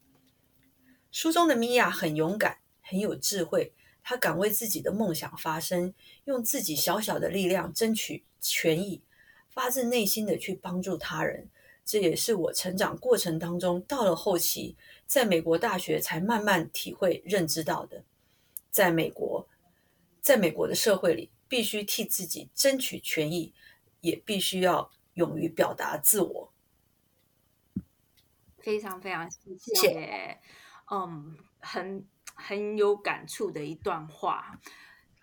[1.11, 3.71] 书中的米娅很勇敢，很有智慧，
[4.03, 5.93] 她敢为自己的梦想发声，
[6.25, 9.01] 用自己小小的力量争取权益，
[9.49, 11.47] 发自内心的去帮助他人。
[11.86, 14.75] 这也是我成长过程当中到了后期，
[15.07, 18.03] 在美国大学才慢慢体会认知到的。
[18.69, 19.47] 在美国，
[20.30, 23.51] 在美国的社会里，必须替自己争取权益，
[24.01, 26.53] 也必须要勇于表达自我。
[28.59, 30.39] 非常非常谢谢，
[30.91, 34.59] 嗯，很很有感触的一段话。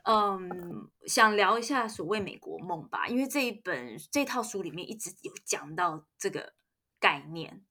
[0.03, 6.55] 嗯，想聊一下所谓美国梦吧，因为这一本这套书里面一直有讲到这个
[6.99, 7.65] 概念，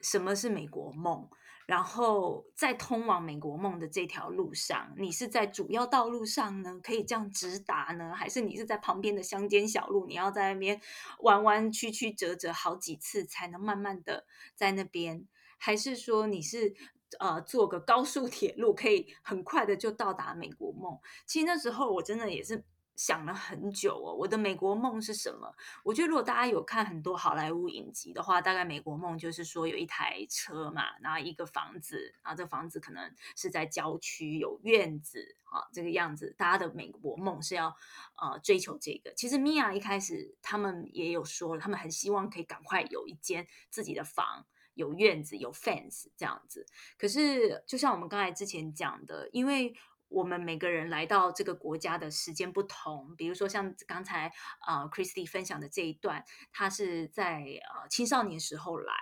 [0.00, 1.30] 什么是美国梦？
[1.70, 10.80] 然后在通往美国梦的这条路上，你是在主要道路上呢，可以这样直达呢，还是你是在旁边的乡间小路，你要在那边
[11.20, 16.74] 弯弯曲曲折折好几次才能慢慢的在那边，还是说你是
[17.20, 20.98] 呃坐个高速铁路，可以很快的就到达美国梦？
[21.24, 22.64] 其实那时候我真的也是。
[23.00, 25.50] 想了很久哦，我的美国梦是什么？
[25.82, 36.34] 我觉得如果大家有看很多好莱坞影集的话，大概美国梦就是说有一台车嘛，然后一个房子，然后这房子可能是在郊区有院子啊，这个样子。
[36.36, 37.74] 大家的美国梦是要
[38.20, 39.10] 呃追求这个。
[39.14, 44.44] 其实米娅一开始他们也有说了，他们很希望可以赶快有一间自己的房，
[44.74, 46.66] 有院子，有 fence 这样子。
[46.98, 49.74] 可是就像我们刚才之前讲的，因为
[50.10, 54.30] 我们每个人来到这个国家的时间不同，比如说像刚才
[54.60, 58.92] 啊、Christy 分享的这一段，他是在呃青少年时候来，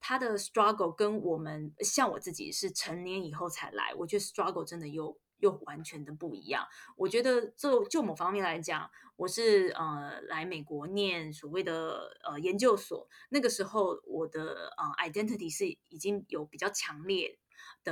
[0.00, 6.66] 他的 struggle 跟我们像我自己是成年以后才来，我觉得 struggle 真的又又完全的不一样。
[6.96, 17.38] 我觉得就就某方面来讲，我是呃来美国念所谓的呃研究所，那个时候我的呃 identity 是已经有比较强烈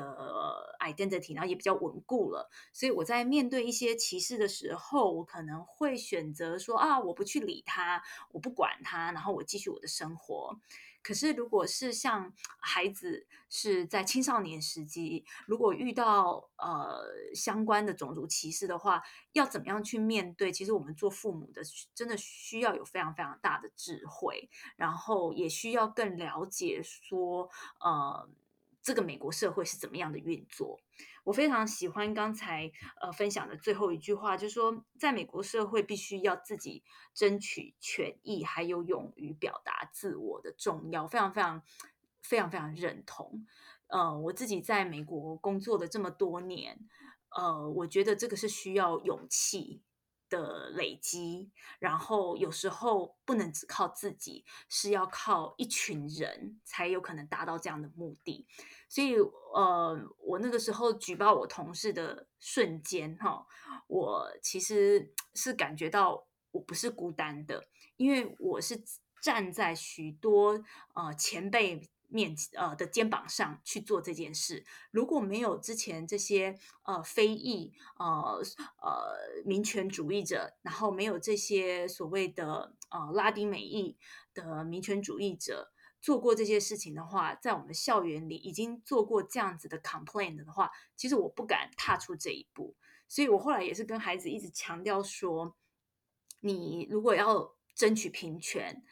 [0.00, 10.58] 的 identity，然后也比较稳固了，所以我在面对一些歧视的时候，我可能会选择说啊，我不去理他，我不管他，然后我继续我的生活。
[11.02, 17.00] 可是，如果是像孩子是在青少年时期，如果遇到呃
[17.32, 19.00] 相关的种族歧视的话，
[19.32, 20.50] 要怎么样去面对？
[20.50, 21.62] 其实我们做父母的
[21.94, 28.28] 真的需要有非常非常大的智慧，然后也需要更了解说呃。
[28.86, 30.78] 这个美国社会是怎么样的运作？
[31.24, 32.70] 我非常喜欢刚才
[33.00, 41.60] 呃分享的最后一句话，就是说，在美国社会必须要自己争取权益，还有勇于表达自我的重要，非常非常
[42.22, 43.44] 非常非常认同。
[43.88, 46.78] 呃，我自己在美国工作的这么多年，
[47.30, 49.82] 呃，我觉得这个是需要勇气
[50.28, 58.46] 的累积，然后有时候不能只靠自己，是要靠一群人才有可能达到这样的目的。
[58.88, 59.16] 所以，
[59.54, 63.46] 呃，我那个时候举报我同事的瞬间，哈，
[63.88, 67.66] 我其实是感觉到我不是孤单的，
[67.96, 68.82] 因为我是
[69.20, 70.62] 站在许多
[70.94, 74.64] 呃前辈面呃的肩膀上去做这件事。
[74.90, 78.42] 如果没有之前这些呃非裔呃
[78.82, 83.96] 呃民权主义者，然后没有这些所谓的呃拉丁美裔
[84.32, 85.72] 的民权主义者。
[85.98, 92.76] 做过这些事情的话，在我们校园里已经做过这样子的 complain 的话，其实我不敢踏出这一步。
[93.08, 95.56] 所以我后来也是跟孩子一直强调说，
[96.42, 98.84] 你如果要争取平权，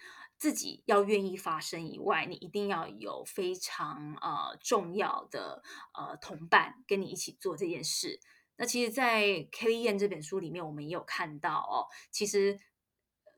[0.44, 5.62] 自己要愿意发声以外，你一定要有非常呃重要的
[5.94, 8.20] 呃同伴跟你一起做这件事。
[8.58, 12.58] 那其实，在 Kelly Yan 这本书里面，我们也有看到哦，其实。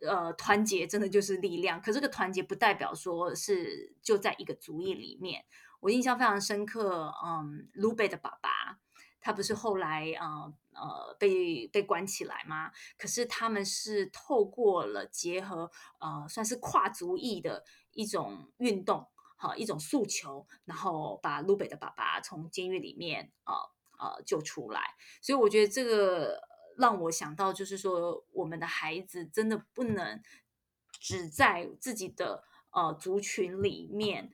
[0.07, 1.81] 呃，团结真的就是力量。
[1.81, 5.47] 可这个团结不代表说是就在一个族裔里面。
[5.81, 8.79] 我印象非常深刻，嗯，卢贝的爸爸，
[9.27, 12.71] 他不是后来呃呃被被关起来吗？
[12.97, 15.69] 可是他们是透过了结合
[15.99, 23.55] 呃算是跨族裔的一种运动，好、一种诉求，然后把卢北的爸爸从监狱里面呃
[23.99, 24.95] 呃救出来。
[25.21, 26.41] 所以我觉得这个。
[26.79, 30.21] 让我想到，就是说，我们的孩子真的不能
[31.01, 34.31] 只在自己的呃族群里面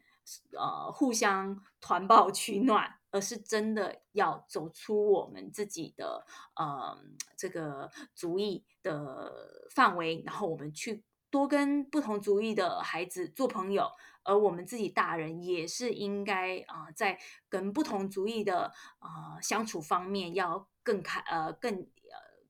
[0.51, 6.99] 呃互相团抱取暖，而是真的要走出我们自己的呃
[7.37, 13.89] 这个族裔的范围，然后我们去多跟不同族裔的孩子做朋友，
[14.25, 17.17] 而我们自己大人也是应该啊、在
[17.49, 21.87] 跟不同族裔的啊、相处方面要更开呃更。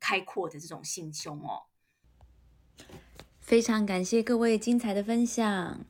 [0.04, 1.62] 开阔的这种心胸哦，
[3.38, 5.84] 非常感谢各位精彩的分享。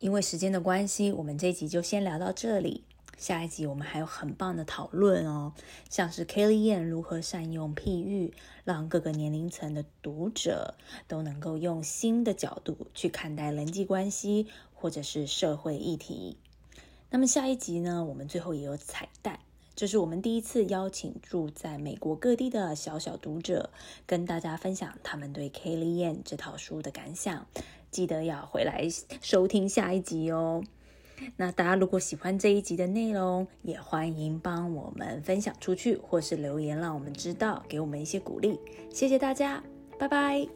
[0.00, 2.89] 因为时间的关系，我们这一集就先聊到这里。
[3.20, 5.52] 下一集我们还有很棒的讨论哦，
[5.90, 8.32] 像是 Kelly Yan 如何善用譬喻，
[8.64, 10.74] 让各个年龄层的读者
[11.06, 16.38] 都能够用新的角度去看待人际关系或者是社会议题。
[17.10, 19.40] 那么下一集呢，我们最后也有彩蛋。
[19.76, 23.68] 这是我们第一次邀请住在美国各地的小小读者，
[24.06, 27.46] 跟大家分享他们对 Kelly Yan 这套书的感想。
[27.90, 28.88] 记得要回来
[29.20, 30.64] 收听下一集哦。
[31.36, 38.58] 那大家如果喜欢这一集的内容也欢迎帮我们分享出去或是留言让我们知道给我们一些鼓励。
[38.90, 39.62] 谢谢大家
[39.98, 40.46] 拜拜。